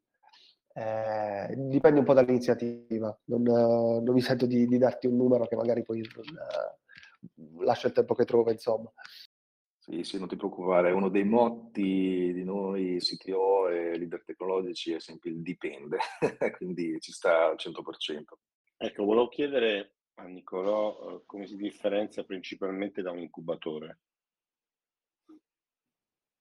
Eh, 0.72 1.54
dipende 1.58 2.00
un 2.00 2.06
po' 2.06 2.14
dall'iniziativa, 2.14 3.20
non, 3.26 3.42
non 3.42 4.14
mi 4.14 4.22
sento 4.22 4.46
di, 4.46 4.66
di, 4.66 4.78
darti 4.78 5.08
un 5.08 5.18
numero 5.18 5.46
che 5.46 5.58
magari 5.58 5.84
poi 5.84 6.02
non, 6.16 7.66
lascia 7.66 7.88
il 7.88 7.94
tempo 7.94 8.16
che 8.16 8.24
trova, 8.24 8.50
insomma. 8.50 8.90
Sì, 9.78 10.04
sì, 10.04 10.18
non 10.18 10.30
ti 10.30 10.38
preoccupare, 10.38 10.94
uno 10.94 11.10
dei 11.10 11.26
motti 11.26 12.32
di 12.34 12.46
noi 12.46 12.98
CTO 13.00 13.68
e 13.68 13.98
leader 13.98 14.24
tecnologici 14.24 14.94
è 14.94 15.00
sempre 15.02 15.32
il 15.32 15.42
dipende, 15.42 15.98
quindi 16.56 16.98
ci 17.02 17.12
sta 17.12 17.48
al 17.48 17.58
100%. 17.58 18.53
Ecco, 18.84 19.06
volevo 19.06 19.30
chiedere 19.30 19.94
a 20.16 20.24
Nicolò 20.24 20.98
eh, 21.00 21.24
come 21.26 21.48
si 21.48 21.56
differenzia 21.56 22.26
principalmente 22.26 23.02
da 23.02 23.12
un 23.12 23.20
incubatore. 23.20 24.00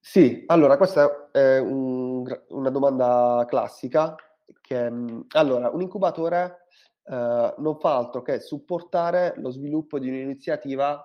Sì, 0.00 0.42
allora 0.46 0.76
questa 0.76 1.30
è 1.30 1.58
un, 1.58 2.24
una 2.48 2.70
domanda 2.70 3.44
classica. 3.46 4.16
Che, 4.60 4.90
mm, 4.90 5.20
allora, 5.34 5.70
un 5.70 5.82
incubatore 5.82 6.66
eh, 7.04 7.54
non 7.58 7.78
fa 7.78 7.96
altro 7.96 8.22
che 8.22 8.40
supportare 8.40 9.34
lo 9.36 9.50
sviluppo 9.50 10.00
di 10.00 10.08
un'iniziativa 10.08 11.00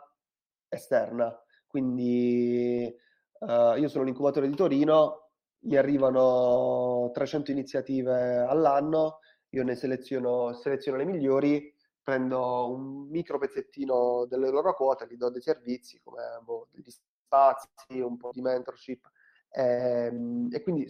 esterna. 0.68 1.40
Quindi 1.68 2.84
eh, 2.84 3.80
io 3.80 3.88
sono 3.90 4.06
l'incubatore 4.06 4.50
di 4.50 4.56
Torino, 4.56 5.30
mi 5.66 5.76
arrivano 5.76 7.12
300 7.14 7.52
iniziative 7.52 8.38
all'anno, 8.40 9.20
io 9.50 9.64
ne 9.64 9.76
seleziono, 9.76 10.54
seleziono 10.54 10.98
le 10.98 11.06
migliori, 11.06 11.74
prendo 12.02 12.72
un 12.72 13.10
micro 13.10 13.38
pezzettino 13.38 14.26
delle 14.26 14.50
loro 14.50 14.74
quote, 14.74 15.08
gli 15.10 15.18
do 15.18 15.30
dei 15.30 15.42
servizi 15.42 16.00
come 16.02 16.22
boh, 16.42 16.68
degli 16.72 16.90
spazi, 16.90 18.00
un 18.00 18.18
po' 18.18 18.32
di 18.32 18.42
mentorship 18.42 19.10
ehm, 19.50 20.48
e 20.52 20.62
quindi 20.62 20.88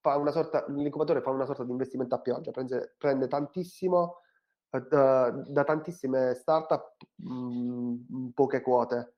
fa 0.00 0.16
una 0.16 0.30
sorta, 0.30 0.64
l'incubatore 0.68 1.20
fa 1.20 1.30
una 1.30 1.44
sorta 1.44 1.64
di 1.64 1.70
investimento 1.70 2.14
a 2.14 2.20
pioggia, 2.20 2.50
prende, 2.50 2.94
prende 2.96 3.28
tantissimo 3.28 4.20
uh, 4.70 4.78
da 4.88 5.64
tantissime 5.64 6.34
startup 6.34 6.96
mh, 7.16 7.32
mm, 7.32 8.28
poche 8.28 8.60
quote. 8.60 9.16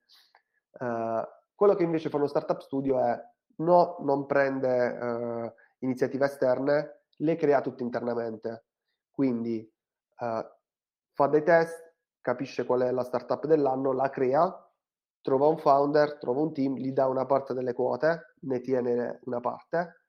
Uh, 0.79 1.23
quello 1.55 1.75
che 1.75 1.83
invece 1.83 2.09
fa 2.09 2.17
uno 2.17 2.27
startup 2.27 2.61
studio 2.61 2.99
è 2.99 3.21
no, 3.57 3.97
non 4.01 4.27
prende 4.27 4.89
uh, 4.89 5.53
iniziative 5.81 6.25
esterne, 6.25 7.00
le 7.21 7.37
crea 7.37 7.61
tutte 7.61 7.83
internamente. 7.83 8.65
Quindi 9.11 9.69
uh, 10.19 10.45
fa 11.13 11.27
dei 11.27 11.43
test, 11.43 11.95
capisce 12.21 12.65
qual 12.65 12.83
è 12.83 12.91
la 12.91 13.05
startup 13.05 13.47
dell'anno, 13.47 13.93
la 13.93 14.11
crea, 14.11 14.71
trova 15.21 15.47
un 15.47 15.59
founder, 15.59 16.19
trova 16.19 16.41
un 16.41 16.53
team, 16.53 16.77
gli 16.77 16.93
dà 16.93 17.07
una 17.07 17.27
parte 17.27 17.55
delle 17.55 17.73
quote, 17.73 18.35
ne 18.41 18.61
tiene 18.61 19.21
una 19.25 19.41
parte. 19.41 20.05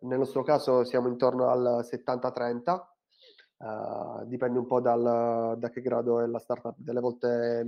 Nel 0.00 0.18
nostro 0.18 0.42
caso 0.42 0.84
siamo 0.84 1.08
intorno 1.08 1.48
al 1.48 1.84
70-30, 1.84 2.80
uh, 3.56 4.22
eh, 4.22 4.26
dipende 4.26 4.58
un 4.58 4.66
po' 4.66 4.80
dal, 4.80 5.58
da 5.58 5.68
che 5.70 5.80
grado 5.80 6.20
è 6.20 6.26
la 6.26 6.38
startup, 6.38 6.74
delle 6.76 7.00
volte 7.00 7.66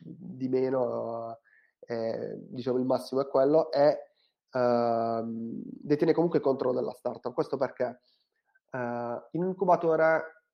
di 0.00 0.48
meno, 0.48 1.38
eh, 1.80 2.36
diciamo 2.48 2.78
il 2.78 2.84
massimo 2.84 3.20
è 3.20 3.28
quello, 3.28 3.70
e 3.70 4.04
detiene 4.50 6.14
comunque 6.14 6.38
il 6.38 6.44
controllo 6.44 6.74
della 6.74 6.92
startup. 6.92 7.34
Questo 7.34 7.56
perché 7.56 8.00
in 8.72 9.42
un 9.42 9.48
incubatore 9.48 10.44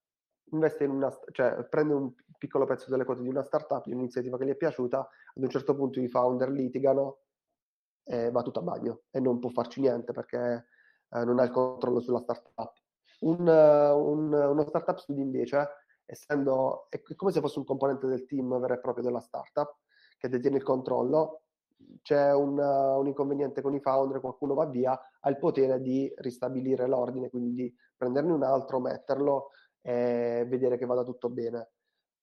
investe 0.51 0.85
in 0.85 0.91
una, 0.91 1.13
cioè 1.33 1.65
prende 1.65 1.95
un 1.95 2.13
piccolo 2.39 2.67
pezzo 2.67 2.91
delle 2.91 3.05
quote 3.05 3.23
di 3.23 3.29
una 3.29 3.43
startup, 3.43 3.85
di 3.85 3.93
un'iniziativa 3.93 4.37
che 4.39 4.47
gli 4.47 4.51
è 4.51 4.57
piaciuta, 4.57 4.99
ad 4.99 5.43
un 5.43 5.49
certo 5.49 5.75
punto 5.75 6.01
i 6.01 6.09
founder 6.09 6.51
litigano 6.51 7.19
e 8.05 8.31
va 8.31 8.43
tutto 8.43 8.61
a 8.61 8.63
bagno 8.63 9.03
e 9.11 9.19
non 9.19 9.39
può 9.39 9.49
farci 9.51 9.81
niente 9.81 10.13
perché 10.13 10.67
eh, 11.11 11.25
non 11.25 11.39
ha 11.39 11.45
il 11.45 11.51
controllo 11.51 12.01
sulla 12.01 12.21
startup. 12.21 12.73
Un, 13.21 13.49
un, 13.49 14.33
uno 14.33 14.67
startup 14.67 14.99
studio 14.99 15.23
invece, 15.23 15.69
essendo, 16.05 16.87
è 16.91 17.01
come 17.17 17.33
se 17.33 17.41
fosse 17.41 17.59
un 17.59 17.65
componente 17.65 18.07
del 18.07 18.27
team 18.27 18.59
vero 18.61 18.75
e 18.75 18.81
proprio 18.81 19.05
della 19.05 19.21
startup 19.21 19.79
che 20.19 20.29
detiene 20.29 20.59
il 20.59 20.63
controllo, 20.63 21.45
c'è 22.03 22.33
un, 22.35 22.59
un, 22.59 23.07
inconveniente 23.07 23.63
con 23.63 23.75
i 23.75 23.81
founder, 23.81 24.21
qualcuno 24.21 24.55
va 24.55 24.67
via, 24.67 24.99
ha 25.21 25.29
il 25.31 25.39
potere 25.39 25.81
di 25.81 26.13
ristabilire 26.17 26.87
l'ordine, 26.87 27.31
quindi 27.31 27.53
di 27.55 27.75
prenderne 27.97 28.33
un 28.33 28.43
altro, 28.43 28.81
metterlo, 28.81 29.51
e 29.87 30.47
vedere 30.49 30.79
che 30.79 30.87
vada 30.87 31.03
tutto 31.03 31.29
bene. 31.29 31.73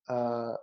Uh, 0.07 0.55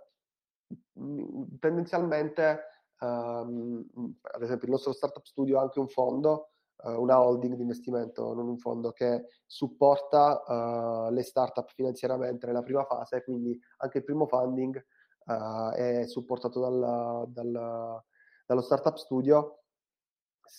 tendenzialmente, 1.59 2.59
um, 2.99 3.85
ad 4.21 4.41
esempio, 4.41 4.67
il 4.67 4.73
nostro 4.73 4.91
startup 4.91 5.23
studio 5.23 5.57
ha 5.57 5.61
anche 5.61 5.79
un 5.79 5.87
fondo, 5.87 6.49
uh, 6.83 6.99
una 7.01 7.21
holding 7.21 7.55
di 7.55 7.61
investimento, 7.61 8.33
non 8.33 8.49
un 8.49 8.57
fondo 8.57 8.91
che 8.91 9.27
supporta 9.45 10.43
uh, 10.45 11.09
le 11.11 11.23
startup 11.23 11.69
finanziariamente 11.69 12.45
nella 12.45 12.63
prima 12.63 12.83
fase, 12.83 13.23
quindi 13.23 13.57
anche 13.77 13.99
il 13.99 14.03
primo 14.03 14.27
funding 14.27 14.85
è 15.29 16.05
supportato 16.07 16.59
dal, 16.59 17.29
dal, 17.29 18.03
dallo 18.47 18.61
startup 18.61 18.95
studio. 18.95 19.59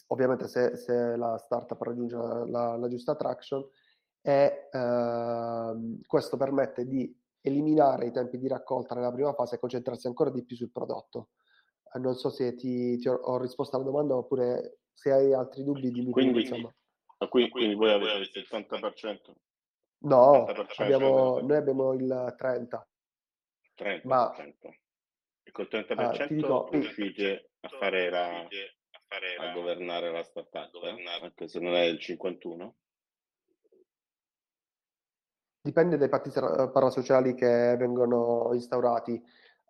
Ovviamente 0.09 0.47
se, 0.47 0.77
se 0.77 1.17
la 1.17 1.37
startup 1.39 1.81
raggiunge 1.83 2.15
la, 2.15 2.45
la, 2.47 2.77
la 2.77 2.89
giusta 2.89 3.17
traction 3.17 3.69
e 4.23 4.69
ehm, 4.71 6.01
questo 6.07 6.37
permette 6.37 6.87
di 6.87 7.15
eliminare 7.43 8.07
i 8.07 8.13
tempi 8.13 8.39
di 8.39 8.49
raccolta 8.49 8.95
nella 8.95 9.13
prima 9.13 9.33
fase 9.33 9.55
e 9.55 9.59
concentrarsi 9.59 10.07
ancora 10.07 10.31
di 10.31 10.45
più 10.45 10.57
sul 10.57 10.71
prodotto. 10.71 11.31
Eh, 11.93 11.99
non 11.99 12.15
so 12.15 12.31
se 12.31 12.55
ti, 12.55 12.99
ti 12.99 13.09
ho, 13.09 13.15
ho, 13.15 13.39
risposto 13.39 13.77
alla 13.77 13.85
domanda 13.85 14.15
oppure 14.15 14.81
se 14.93 15.11
hai 15.11 15.33
altri 15.33 15.65
dubbi 15.65 15.91
dimmi 15.91 16.11
quindi, 16.11 16.33
pure, 16.33 16.43
insomma. 16.43 16.75
Quindi, 17.29 17.51
quindi 17.51 17.75
voi 17.75 17.93
avete 17.93 18.39
il 18.39 18.47
70%? 18.49 19.33
No, 20.03 20.45
70% 20.47 20.83
abbiamo, 20.83 21.41
noi 21.41 21.57
abbiamo 21.57 21.93
il 21.93 22.35
30%. 22.39 22.83
30%. 23.77 24.01
Ma, 24.05 24.35
e 25.43 25.51
col 25.53 25.69
30% 25.71 26.25
uh, 26.25 26.35
dico, 26.35 26.69
riuscite 26.71 27.51
a 27.61 27.69
fare 27.69 28.11
la, 28.11 28.41
a 28.41 29.53
governare 29.53 30.11
la 30.11 30.23
startup, 30.23 30.83
eh? 30.85 31.05
anche 31.23 31.49
se 31.49 31.59
non 31.61 31.75
è 31.75 31.83
il 31.83 31.99
51%? 32.01 32.71
Dipende 35.63 35.99
dai 35.99 36.09
patti 36.09 36.31
parasociali 36.31 37.35
che 37.35 37.77
vengono 37.77 38.49
instaurati. 38.55 39.23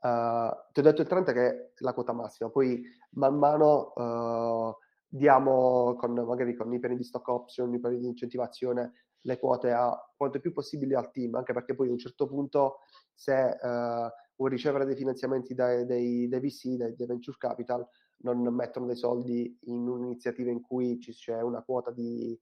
Uh, 0.02 0.48
ti 0.70 0.78
ho 0.78 0.82
detto 0.82 1.02
il 1.02 1.08
30 1.08 1.32
che 1.32 1.48
è 1.48 1.72
la 1.78 1.92
quota 1.92 2.12
massima, 2.12 2.48
poi 2.48 2.80
man 3.14 3.36
mano 3.36 3.92
uh, 3.94 4.76
diamo 5.08 5.96
con, 5.96 6.12
magari 6.12 6.54
con 6.54 6.72
i 6.72 6.78
piani 6.78 6.96
di 6.96 7.02
stock 7.02 7.26
option, 7.26 7.74
i 7.74 7.80
piani 7.80 7.98
di 7.98 8.06
incentivazione, 8.06 8.92
le 9.22 9.38
quote 9.40 9.72
a 9.72 9.92
quanto 10.16 10.38
più 10.38 10.52
possibile 10.52 10.94
al 10.94 11.10
team, 11.10 11.34
anche 11.34 11.52
perché 11.52 11.74
poi 11.74 11.88
a 11.88 11.90
un 11.90 11.98
certo 11.98 12.28
punto 12.28 12.78
se 13.12 13.58
uh, 13.60 14.08
vuoi 14.36 14.50
ricevere 14.50 14.84
dei 14.86 14.94
finanziamenti 14.94 15.54
dai, 15.54 15.84
dai, 15.86 16.28
dai 16.28 16.40
VC, 16.40 16.76
dai, 16.76 16.94
dai, 16.94 17.06
venture 17.08 17.36
capital, 17.36 17.84
non 18.18 18.38
mettono 18.54 18.86
dei 18.86 18.96
soldi 18.96 19.58
in 19.62 19.88
un'iniziativa 19.88 20.52
in 20.52 20.60
cui 20.60 20.98
c'è 20.98 21.40
una 21.42 21.62
quota 21.62 21.90
di, 21.90 22.38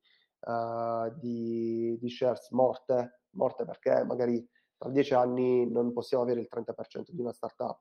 di, 1.19 1.97
di 1.99 2.11
shares 2.11 2.51
morte 2.51 3.18
morte 3.39 3.65
perché 3.65 4.05
magari 4.05 4.47
tra 4.77 4.91
dieci 4.91 5.15
anni 5.15 5.69
non 5.71 5.93
possiamo 5.93 6.23
avere 6.23 6.41
il 6.41 6.49
30% 6.53 7.11
di 7.11 7.21
una 7.21 7.33
startup. 7.33 7.81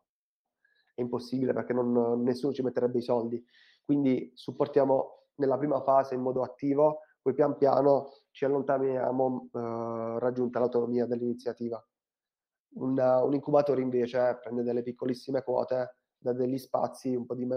È 0.96 1.02
impossibile 1.02 1.54
perché 1.54 1.74
non, 1.74 2.24
nessuno 2.24 2.54
ci 2.54 2.63
metterebbe 2.63 3.00
i 3.00 3.04
soldi. 3.04 3.43
Quindi 3.84 4.32
supportiamo 4.34 5.26
nella 5.36 5.58
prima 5.58 5.82
fase 5.82 6.15
in 6.15 6.22
modo 6.22 6.41
attivo, 6.41 7.02
poi 7.22 7.34
pian 7.34 7.58
piano 7.58 8.13
ci 8.32 8.46
allontaniamo 8.46 9.50
eh, 9.54 10.20
raggiunta 10.20 10.60
l'autonomia 10.60 11.06
dell'iniziativa. 11.06 11.86
Un, 12.76 12.98
un, 12.98 13.34
incubatore 13.34 13.82
invece 13.82 14.38
prende 14.41 14.63
delle 14.63 14.82
piccolissime 14.82 15.43
quote, 15.43 15.98
dà 16.17 16.34
degli 16.34 16.58
spazi, 16.58 17.15
un 17.15 17.26
po' 17.26 17.36
di 17.36 17.48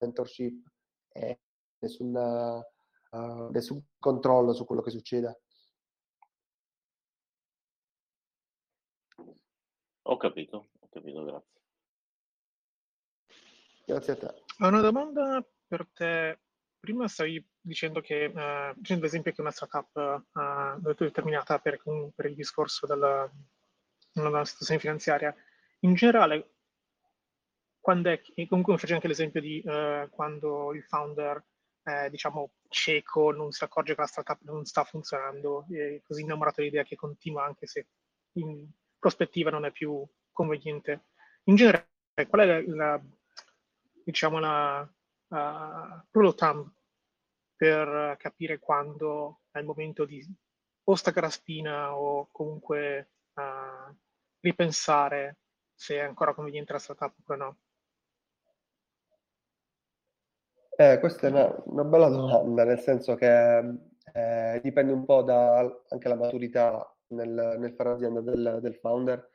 mentorship 0.00 0.66
e 1.08 1.40
nessun, 1.78 2.14
uh, 3.10 3.50
nessun 3.50 3.82
controllo 3.98 4.52
su 4.52 4.64
quello 4.64 4.82
che 4.82 4.90
succede. 4.90 5.43
Ho 10.06 10.16
capito, 10.16 10.68
ho 10.78 10.88
capito, 10.90 11.24
grazie. 11.24 11.60
Grazie 13.86 14.12
a 14.12 14.16
te. 14.16 14.42
Ho 14.58 14.68
una 14.68 14.80
domanda 14.80 15.44
per 15.66 15.86
te. 15.92 16.38
Prima 16.78 17.08
stavi 17.08 17.42
dicendo 17.58 18.00
che, 18.00 18.26
uh, 18.26 18.78
dicendo 18.78 19.04
ad 19.04 19.08
esempio 19.08 19.32
che 19.32 19.40
una 19.40 19.50
startup 19.50 20.22
è 20.32 20.94
determinata 20.94 21.58
per, 21.58 21.80
per, 22.14 22.26
il 22.26 22.34
discorso 22.34 22.86
della, 22.86 23.30
della 24.12 24.44
situazione 24.44 24.80
finanziaria. 24.80 25.34
In 25.80 25.94
generale, 25.94 26.56
quando 27.80 28.10
è, 28.10 28.20
e 28.34 28.46
comunque 28.46 28.76
faccio 28.76 28.94
anche 28.94 29.08
l'esempio 29.08 29.40
di 29.40 29.62
uh, 29.64 30.08
quando 30.10 30.74
il 30.74 30.82
founder 30.82 31.42
è, 31.82 32.10
diciamo, 32.10 32.56
cieco, 32.68 33.32
non 33.32 33.52
si 33.52 33.64
accorge 33.64 33.94
che 33.94 34.00
la 34.02 34.06
startup 34.06 34.40
non 34.42 34.66
sta 34.66 34.84
funzionando, 34.84 35.66
è 35.70 36.00
così 36.02 36.22
innamorato 36.22 36.60
dell'idea 36.60 36.82
che 36.84 36.96
continua 36.96 37.44
anche 37.44 37.66
se 37.66 37.86
in, 38.32 38.66
prospettiva 39.04 39.50
non 39.50 39.66
è 39.66 39.70
più 39.70 40.02
conveniente. 40.32 41.08
In 41.44 41.56
genere, 41.56 41.90
qual 42.26 42.40
è 42.40 42.46
la, 42.46 42.74
la 42.74 43.02
diciamo, 44.02 44.38
la 44.38 44.88
rule 46.10 46.28
of 46.28 46.34
thumb 46.36 46.72
per 47.54 48.16
capire 48.18 48.58
quando 48.58 49.40
è 49.50 49.58
il 49.58 49.66
momento 49.66 50.06
di 50.06 50.24
o 50.86 50.94
staccare 50.94 51.26
la 51.26 51.32
spina 51.32 51.96
o 51.96 52.28
comunque 52.30 53.10
uh, 53.34 53.94
ripensare 54.40 55.38
se 55.74 55.96
è 55.96 56.00
ancora 56.00 56.34
conveniente 56.34 56.72
la 56.72 56.78
startup 56.78 57.14
oppure 57.18 57.38
no? 57.38 57.58
Eh, 60.76 60.98
questa 60.98 61.26
è 61.26 61.30
una, 61.30 61.54
una, 61.64 61.84
bella 61.84 62.08
domanda, 62.08 62.64
nel 62.64 62.80
senso 62.80 63.14
che 63.14 63.58
eh, 64.12 64.60
dipende 64.62 64.92
un 64.92 65.04
po' 65.04 65.22
da 65.22 65.58
anche 65.88 66.08
la 66.08 66.16
maturità 66.16 66.93
nel, 67.08 67.56
nel 67.58 67.72
fare 67.74 67.90
azienda 67.90 68.20
del, 68.20 68.58
del 68.60 68.74
founder. 68.76 69.30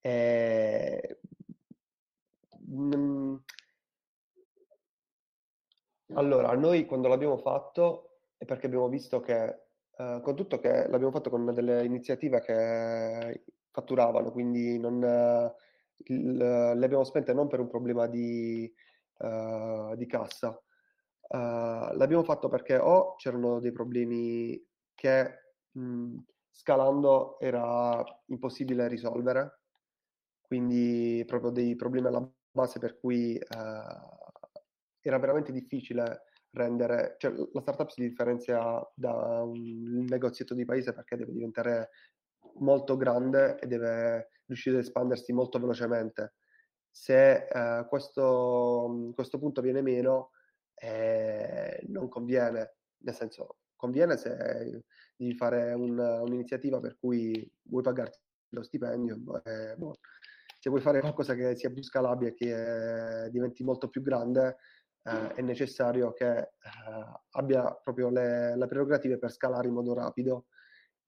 E, 0.00 1.18
mm, 2.70 3.36
allora, 6.14 6.54
noi 6.54 6.86
quando 6.86 7.08
l'abbiamo 7.08 7.38
fatto 7.38 8.18
è 8.36 8.44
perché 8.44 8.66
abbiamo 8.66 8.88
visto 8.88 9.20
che, 9.20 9.62
uh, 9.96 10.20
con 10.20 10.36
tutto 10.36 10.58
che 10.58 10.86
l'abbiamo 10.88 11.10
fatto 11.10 11.30
con 11.30 11.52
delle 11.54 11.84
iniziative 11.84 12.40
che 12.40 13.44
fatturavano, 13.70 14.30
quindi 14.30 14.78
non, 14.78 15.02
uh, 15.02 15.52
il, 16.12 16.36
le 16.36 16.84
abbiamo 16.84 17.04
spente 17.04 17.32
non 17.32 17.48
per 17.48 17.60
un 17.60 17.68
problema 17.68 18.06
di, 18.06 18.72
uh, 19.18 19.94
di 19.96 20.06
cassa, 20.06 20.58
l'abbiamo 21.28 22.22
fatto 22.22 22.48
perché 22.48 22.76
o 22.76 23.14
c'erano 23.16 23.58
dei 23.58 23.72
problemi 23.72 24.62
che 24.94 25.52
mh, 25.72 25.80
mm, 25.80 26.18
scalando 26.54 27.38
era 27.40 28.02
impossibile 28.26 28.86
risolvere, 28.86 29.60
quindi 30.40 31.24
proprio 31.26 31.50
dei 31.50 31.74
problemi 31.74 32.06
alla 32.06 32.26
base 32.52 32.78
per 32.78 32.98
cui 33.00 33.36
eh, 33.36 33.46
era 35.00 35.18
veramente 35.18 35.50
difficile 35.50 36.22
rendere, 36.52 37.16
cioè 37.18 37.32
la 37.52 37.60
startup 37.60 37.88
si 37.88 38.02
differenzia 38.02 38.80
da 38.94 39.42
un 39.42 40.04
negozietto 40.08 40.54
di 40.54 40.64
paese 40.64 40.92
perché 40.92 41.16
deve 41.16 41.32
diventare 41.32 41.90
molto 42.60 42.96
grande 42.96 43.58
e 43.58 43.66
deve 43.66 44.28
riuscire 44.46 44.76
ad 44.76 44.82
espandersi 44.82 45.32
molto 45.32 45.58
velocemente. 45.58 46.34
Se 46.88 47.48
eh, 47.48 47.86
questo, 47.88 49.10
questo, 49.12 49.38
punto 49.40 49.60
viene 49.60 49.82
meno, 49.82 50.30
eh, 50.74 51.82
non 51.88 52.08
conviene, 52.08 52.76
nel 52.98 53.14
senso 53.14 53.56
conviene 53.74 54.16
se 54.16 54.84
devi 55.16 55.34
fare 55.34 55.72
un, 55.72 55.98
un'iniziativa 55.98 56.80
per 56.80 56.96
cui 56.98 57.50
vuoi 57.62 57.82
pagarti 57.82 58.18
lo 58.50 58.62
stipendio. 58.62 59.42
Eh, 59.44 59.74
boh. 59.76 59.98
Se 60.58 60.70
vuoi 60.70 60.80
fare 60.80 61.00
qualcosa 61.00 61.34
che 61.34 61.56
sia 61.56 61.70
più 61.70 61.82
scalabile 61.82 62.30
e 62.30 62.34
che 62.34 63.28
diventi 63.30 63.62
molto 63.62 63.88
più 63.88 64.00
grande, 64.00 64.56
eh, 65.02 65.34
è 65.34 65.42
necessario 65.42 66.12
che 66.14 66.38
eh, 66.38 66.48
abbia 67.32 67.74
proprio 67.74 68.08
le, 68.08 68.56
le, 68.56 68.66
prerogative 68.66 69.18
per 69.18 69.30
scalare 69.30 69.68
in 69.68 69.74
modo 69.74 69.92
rapido 69.92 70.46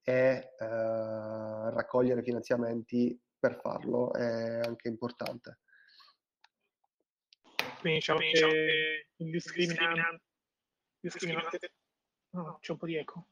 e 0.03 0.53
eh, 0.59 0.67
raccogliere 0.67 2.23
finanziamenti 2.23 3.19
per 3.39 3.59
farlo 3.61 4.13
è 4.13 4.61
anche 4.63 4.89
importante. 4.89 5.61
Quindi 7.81 7.99
diciamo 8.01 8.19
che 8.19 9.09
il 9.17 9.31
discriminante, 9.31 10.23
discriminante 11.01 11.59
no, 12.31 12.59
c'è 12.61 12.73
un 12.73 12.79
po' 12.79 12.87
di 12.87 12.97
eco. 12.97 13.29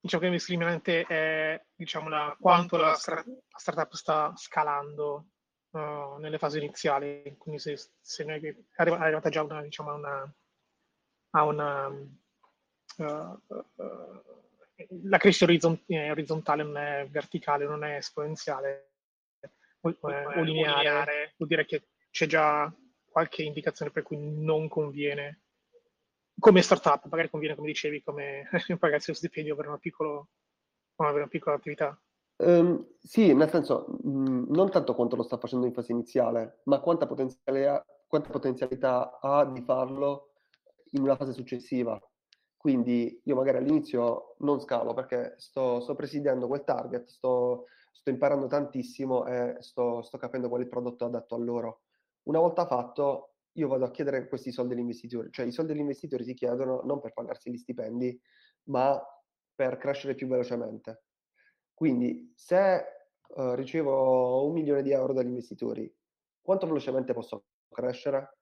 Diciamo 0.00 0.22
che 0.22 0.28
il 0.28 0.34
discriminante 0.34 1.02
è 1.02 1.62
diciamo, 1.74 2.08
la, 2.08 2.34
quanto 2.40 2.76
la, 2.76 2.88
la 2.88 3.58
startup 3.58 3.92
sta 3.92 4.32
scalando 4.34 5.26
uh, 5.70 6.16
nelle 6.18 6.38
fasi 6.38 6.58
iniziali, 6.58 7.36
quindi 7.36 7.60
se, 7.60 7.76
se 8.00 8.24
noi 8.24 8.40
è 8.40 8.54
arrivata 8.76 9.28
già 9.28 9.42
una, 9.42 9.60
diciamo, 9.60 9.94
una, 9.94 10.34
a 11.30 11.44
una 11.44 11.86
uh, 11.88 13.04
uh, 13.04 14.22
la 15.02 15.18
crescita 15.18 15.44
orizzont- 15.44 15.84
è 15.86 16.10
orizzontale, 16.10 16.62
non 16.62 16.76
è 16.76 17.06
verticale, 17.08 17.66
non 17.66 17.84
è 17.84 17.96
esponenziale 17.96 18.92
o, 19.80 19.96
o 20.00 20.42
lineare, 20.42 21.34
vuol 21.36 21.48
dire 21.48 21.64
che 21.64 21.88
c'è 22.10 22.26
già 22.26 22.72
qualche 23.04 23.42
indicazione 23.42 23.90
per 23.90 24.02
cui 24.02 24.16
non 24.18 24.68
conviene 24.68 25.42
come 26.40 26.62
startup, 26.62 27.06
magari 27.08 27.30
conviene, 27.30 27.54
come 27.54 27.68
dicevi, 27.68 28.02
come 28.02 28.48
pagarsi 28.78 29.10
lo 29.10 29.16
stipendio 29.16 29.54
per 29.54 29.68
una, 29.68 29.78
piccolo, 29.78 30.28
avere 30.96 31.18
una 31.18 31.28
piccola 31.28 31.56
attività. 31.56 31.96
Um, 32.36 32.86
sì, 32.98 33.34
nel 33.34 33.50
senso, 33.50 33.86
mh, 34.02 34.10
mm, 34.10 34.44
non 34.48 34.70
tanto 34.70 34.94
quanto 34.94 35.14
lo 35.14 35.22
sta 35.22 35.36
facendo 35.36 35.66
in 35.66 35.72
fase 35.72 35.92
iniziale, 35.92 36.60
ma 36.64 36.80
quanta, 36.80 37.06
potenzialità, 37.06 37.84
quanta 38.06 38.30
potenzialità 38.30 39.18
ha 39.20 39.44
di 39.44 39.60
farlo 39.60 40.32
in 40.92 41.02
una 41.02 41.16
fase 41.16 41.32
successiva. 41.32 42.00
Quindi 42.56 43.20
io 43.24 43.34
magari 43.34 43.58
all'inizio 43.58 44.36
non 44.40 44.60
scalo 44.60 44.92
perché 44.92 45.34
sto, 45.38 45.80
sto 45.80 45.94
presidiando 45.94 46.46
quel 46.46 46.64
target, 46.64 47.08
sto, 47.08 47.66
sto 47.92 48.10
imparando 48.10 48.46
tantissimo 48.46 49.26
e 49.26 49.56
sto, 49.60 50.02
sto, 50.02 50.18
capendo 50.18 50.48
qual 50.48 50.60
è 50.60 50.64
il 50.64 50.70
prodotto 50.70 51.04
adatto 51.04 51.34
a 51.34 51.38
loro. 51.38 51.80
Una 52.24 52.38
volta 52.38 52.66
fatto, 52.66 53.29
io 53.52 53.68
vado 53.68 53.84
a 53.84 53.90
chiedere 53.90 54.28
questi 54.28 54.52
soldi 54.52 54.74
agli 54.74 54.80
investitori, 54.80 55.30
cioè 55.30 55.46
i 55.46 55.52
soldi 55.52 55.72
agli 55.72 55.80
investitori 55.80 56.24
si 56.24 56.34
chiedono 56.34 56.82
non 56.84 57.00
per 57.00 57.12
pagarsi 57.12 57.50
gli 57.50 57.56
stipendi, 57.56 58.20
ma 58.64 59.00
per 59.54 59.76
crescere 59.76 60.14
più 60.14 60.28
velocemente. 60.28 61.04
Quindi 61.74 62.32
se 62.36 62.84
uh, 63.28 63.54
ricevo 63.54 64.46
un 64.46 64.52
milione 64.52 64.82
di 64.82 64.92
euro 64.92 65.12
dagli 65.12 65.28
investitori, 65.28 65.92
quanto 66.40 66.66
velocemente 66.66 67.12
posso 67.12 67.44
crescere? 67.68 68.38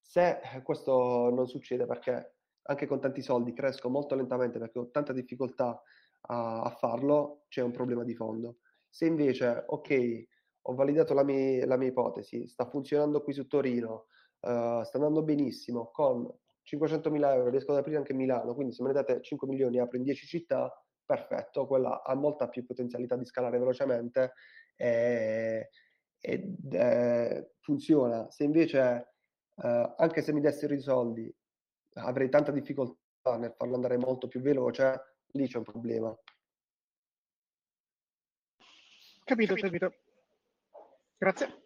Se 0.00 0.40
questo 0.62 1.30
non 1.30 1.48
succede 1.48 1.84
perché 1.86 2.36
anche 2.62 2.86
con 2.86 3.00
tanti 3.00 3.22
soldi 3.22 3.52
cresco 3.52 3.88
molto 3.88 4.14
lentamente 4.14 4.58
perché 4.58 4.78
ho 4.78 4.90
tanta 4.90 5.12
difficoltà 5.12 5.80
a, 6.28 6.62
a 6.62 6.70
farlo, 6.70 7.44
c'è 7.48 7.62
un 7.62 7.72
problema 7.72 8.04
di 8.04 8.14
fondo. 8.14 8.58
Se 8.88 9.06
invece, 9.06 9.64
ok, 9.66 10.24
ho 10.62 10.74
validato 10.74 11.14
la 11.14 11.22
mia, 11.22 11.66
la 11.66 11.76
mia 11.76 11.88
ipotesi, 11.88 12.46
sta 12.48 12.68
funzionando 12.68 13.22
qui 13.22 13.32
su 13.32 13.46
Torino, 13.46 14.06
uh, 14.46 14.84
sta 14.84 14.96
andando 14.98 15.22
benissimo, 15.22 15.90
con 15.90 16.24
500.000 16.64 17.34
euro 17.34 17.50
riesco 17.50 17.72
ad 17.72 17.78
aprire 17.78 17.98
anche 17.98 18.12
Milano, 18.12 18.54
quindi 18.54 18.72
se 18.72 18.82
me 18.82 18.88
ne 18.88 18.94
date 18.94 19.22
5 19.22 19.46
milioni 19.48 19.78
apro 19.78 19.96
in 19.96 20.02
10 20.02 20.26
città, 20.26 20.72
perfetto, 21.04 21.66
quella 21.66 22.02
ha 22.02 22.14
molta 22.14 22.48
più 22.48 22.64
potenzialità 22.64 23.16
di 23.16 23.24
scalare 23.24 23.58
velocemente 23.58 24.32
e, 24.74 25.70
e 26.20 26.56
eh, 26.70 27.52
funziona. 27.60 28.30
Se 28.30 28.44
invece, 28.44 29.14
eh, 29.56 29.94
anche 29.96 30.22
se 30.22 30.32
mi 30.32 30.40
dessero 30.40 30.74
i 30.74 30.80
soldi, 30.80 31.32
avrei 31.94 32.28
tanta 32.28 32.50
difficoltà 32.50 33.36
nel 33.38 33.54
farlo 33.56 33.74
andare 33.74 33.96
molto 33.96 34.26
più 34.28 34.40
veloce, 34.40 35.18
lì 35.32 35.46
c'è 35.46 35.58
un 35.58 35.64
problema. 35.64 36.16
Capito, 39.24 39.54
capito. 39.54 39.92
Grazie. 41.18 41.62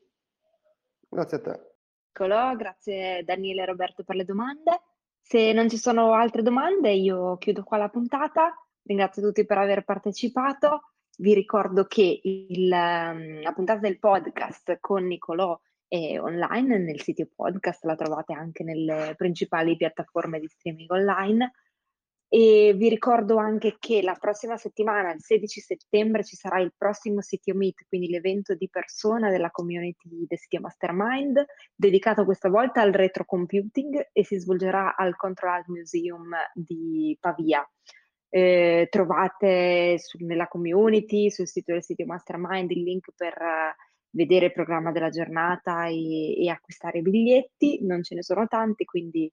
Grazie 1.08 1.36
a 1.36 1.40
te. 1.40 1.69
Eccolo, 2.12 2.56
grazie 2.56 3.22
Daniele 3.24 3.62
e 3.62 3.66
Roberto 3.66 4.02
per 4.02 4.16
le 4.16 4.24
domande. 4.24 4.80
Se 5.20 5.52
non 5.52 5.68
ci 5.68 5.76
sono 5.76 6.12
altre 6.12 6.42
domande, 6.42 6.90
io 6.90 7.36
chiudo 7.36 7.62
qua 7.62 7.76
la 7.76 7.88
puntata. 7.88 8.52
Ringrazio 8.82 9.22
tutti 9.22 9.46
per 9.46 9.58
aver 9.58 9.84
partecipato. 9.84 10.90
Vi 11.18 11.32
ricordo 11.34 11.84
che 11.84 12.20
il, 12.22 12.70
ehm, 12.70 13.42
la 13.42 13.52
puntata 13.52 13.78
del 13.78 14.00
podcast 14.00 14.78
con 14.80 15.06
Nicolò 15.06 15.58
è 15.86 16.18
online 16.18 16.78
nel 16.78 17.00
sito 17.00 17.28
podcast, 17.32 17.84
la 17.84 17.94
trovate 17.94 18.32
anche 18.32 18.64
nelle 18.64 19.14
principali 19.16 19.76
piattaforme 19.76 20.40
di 20.40 20.48
streaming 20.48 20.90
online. 20.90 21.52
E 22.32 22.74
vi 22.76 22.88
ricordo 22.88 23.38
anche 23.38 23.74
che 23.80 24.02
la 24.02 24.14
prossima 24.14 24.56
settimana, 24.56 25.12
il 25.12 25.20
16 25.20 25.60
settembre, 25.60 26.22
ci 26.22 26.36
sarà 26.36 26.60
il 26.60 26.72
prossimo 26.78 27.20
Sitio 27.20 27.56
Meet, 27.56 27.86
quindi 27.88 28.08
l'evento 28.08 28.54
di 28.54 28.68
persona 28.70 29.30
della 29.30 29.50
community 29.50 30.26
del 30.28 30.38
Sitio 30.38 30.60
Mastermind, 30.60 31.44
dedicato 31.74 32.24
questa 32.24 32.48
volta 32.48 32.82
al 32.82 32.92
retro 32.92 33.24
computing 33.24 34.10
e 34.12 34.24
si 34.24 34.38
svolgerà 34.38 34.94
al 34.94 35.16
Control 35.16 35.64
Museum 35.66 36.32
di 36.54 37.16
Pavia. 37.18 37.68
Eh, 38.28 38.86
trovate 38.88 39.98
su, 39.98 40.24
nella 40.24 40.46
community, 40.46 41.30
sul 41.30 41.48
sito 41.48 41.72
del 41.72 41.82
sito 41.82 42.06
Mastermind, 42.06 42.70
il 42.70 42.84
link 42.84 43.08
per 43.16 43.34
uh, 43.40 43.74
vedere 44.10 44.46
il 44.46 44.52
programma 44.52 44.92
della 44.92 45.10
giornata 45.10 45.86
e, 45.88 46.40
e, 46.40 46.48
acquistare 46.48 46.98
i 46.98 47.02
biglietti. 47.02 47.84
Non 47.84 48.04
ce 48.04 48.14
ne 48.14 48.22
sono 48.22 48.46
tanti, 48.46 48.84
quindi, 48.84 49.28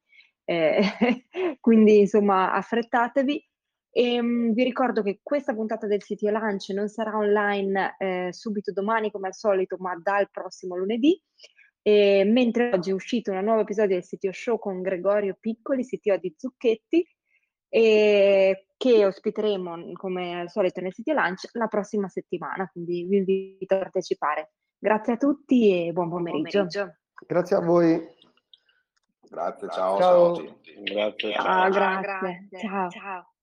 eh, 0.48 0.82
quindi 1.60 2.00
insomma 2.00 2.54
affrettatevi. 2.54 3.45
E, 3.89 4.20
um, 4.20 4.54
vi 4.54 4.64
ricordo 4.64 5.02
che 5.02 5.20
questa 5.22 5.54
puntata 5.54 5.88
del 5.88 6.04
sito 6.04 6.30
Lunch 6.30 6.70
non 6.70 6.88
sarà 6.88 7.18
online 7.18 7.95
eh, 7.98 8.28
subito 8.32 8.72
domani 8.72 9.12
come 9.12 9.28
al 9.28 9.36
solito, 9.36 9.76
ma 9.80 10.00
dal 10.02 10.30
prossimo 10.32 10.76
lunedì. 10.76 11.22
E, 11.82 12.24
mentre 12.26 12.72
oggi 12.74 12.91
è 12.91 12.93
uscito 12.93 13.32
un 13.32 13.43
nuovo 13.43 13.62
episodio 13.62 13.95
del 13.95 14.04
sito 14.04 14.32
show 14.32 14.58
con 14.58 14.82
Gregorio 14.82 15.36
Piccoli, 15.39 15.86
CTO 15.86 16.18
di 16.18 16.34
Zucchetti, 16.38 17.06
e 17.70 18.68
che 18.78 19.06
ospiteremo 19.06 19.91
come 19.93 20.39
al 20.39 20.50
solito 20.50 20.80
nel 20.80 20.93
City 20.93 21.12
Lunch 21.12 21.50
la 21.54 21.68
prossima 21.68 22.08
settimana, 22.08 22.70
quindi 22.72 23.04
vi 23.04 23.18
invito 23.18 23.76
a 23.76 23.80
partecipare. 23.80 24.54
Grazie 24.78 25.14
a 25.14 25.18
tutti 25.18 25.88
e 25.88 25.91
buon 25.91 26.10
pomeriggio. 26.10 26.60
Buon 26.60 26.70
pomeriggio. 26.72 26.98
Grazie 27.26 27.56
a 27.56 27.62
voi. 27.62 28.16
Grazie, 29.30 29.69
ciao. 29.69 29.97
Ciao. 29.97 30.36
ciao 30.36 30.53
Grazie, 30.84 31.34
ciao. 31.34 31.69
grazie. 31.69 32.01
grazie. 32.01 32.59
Ciao. 32.59 32.89
ciao. 32.89 33.37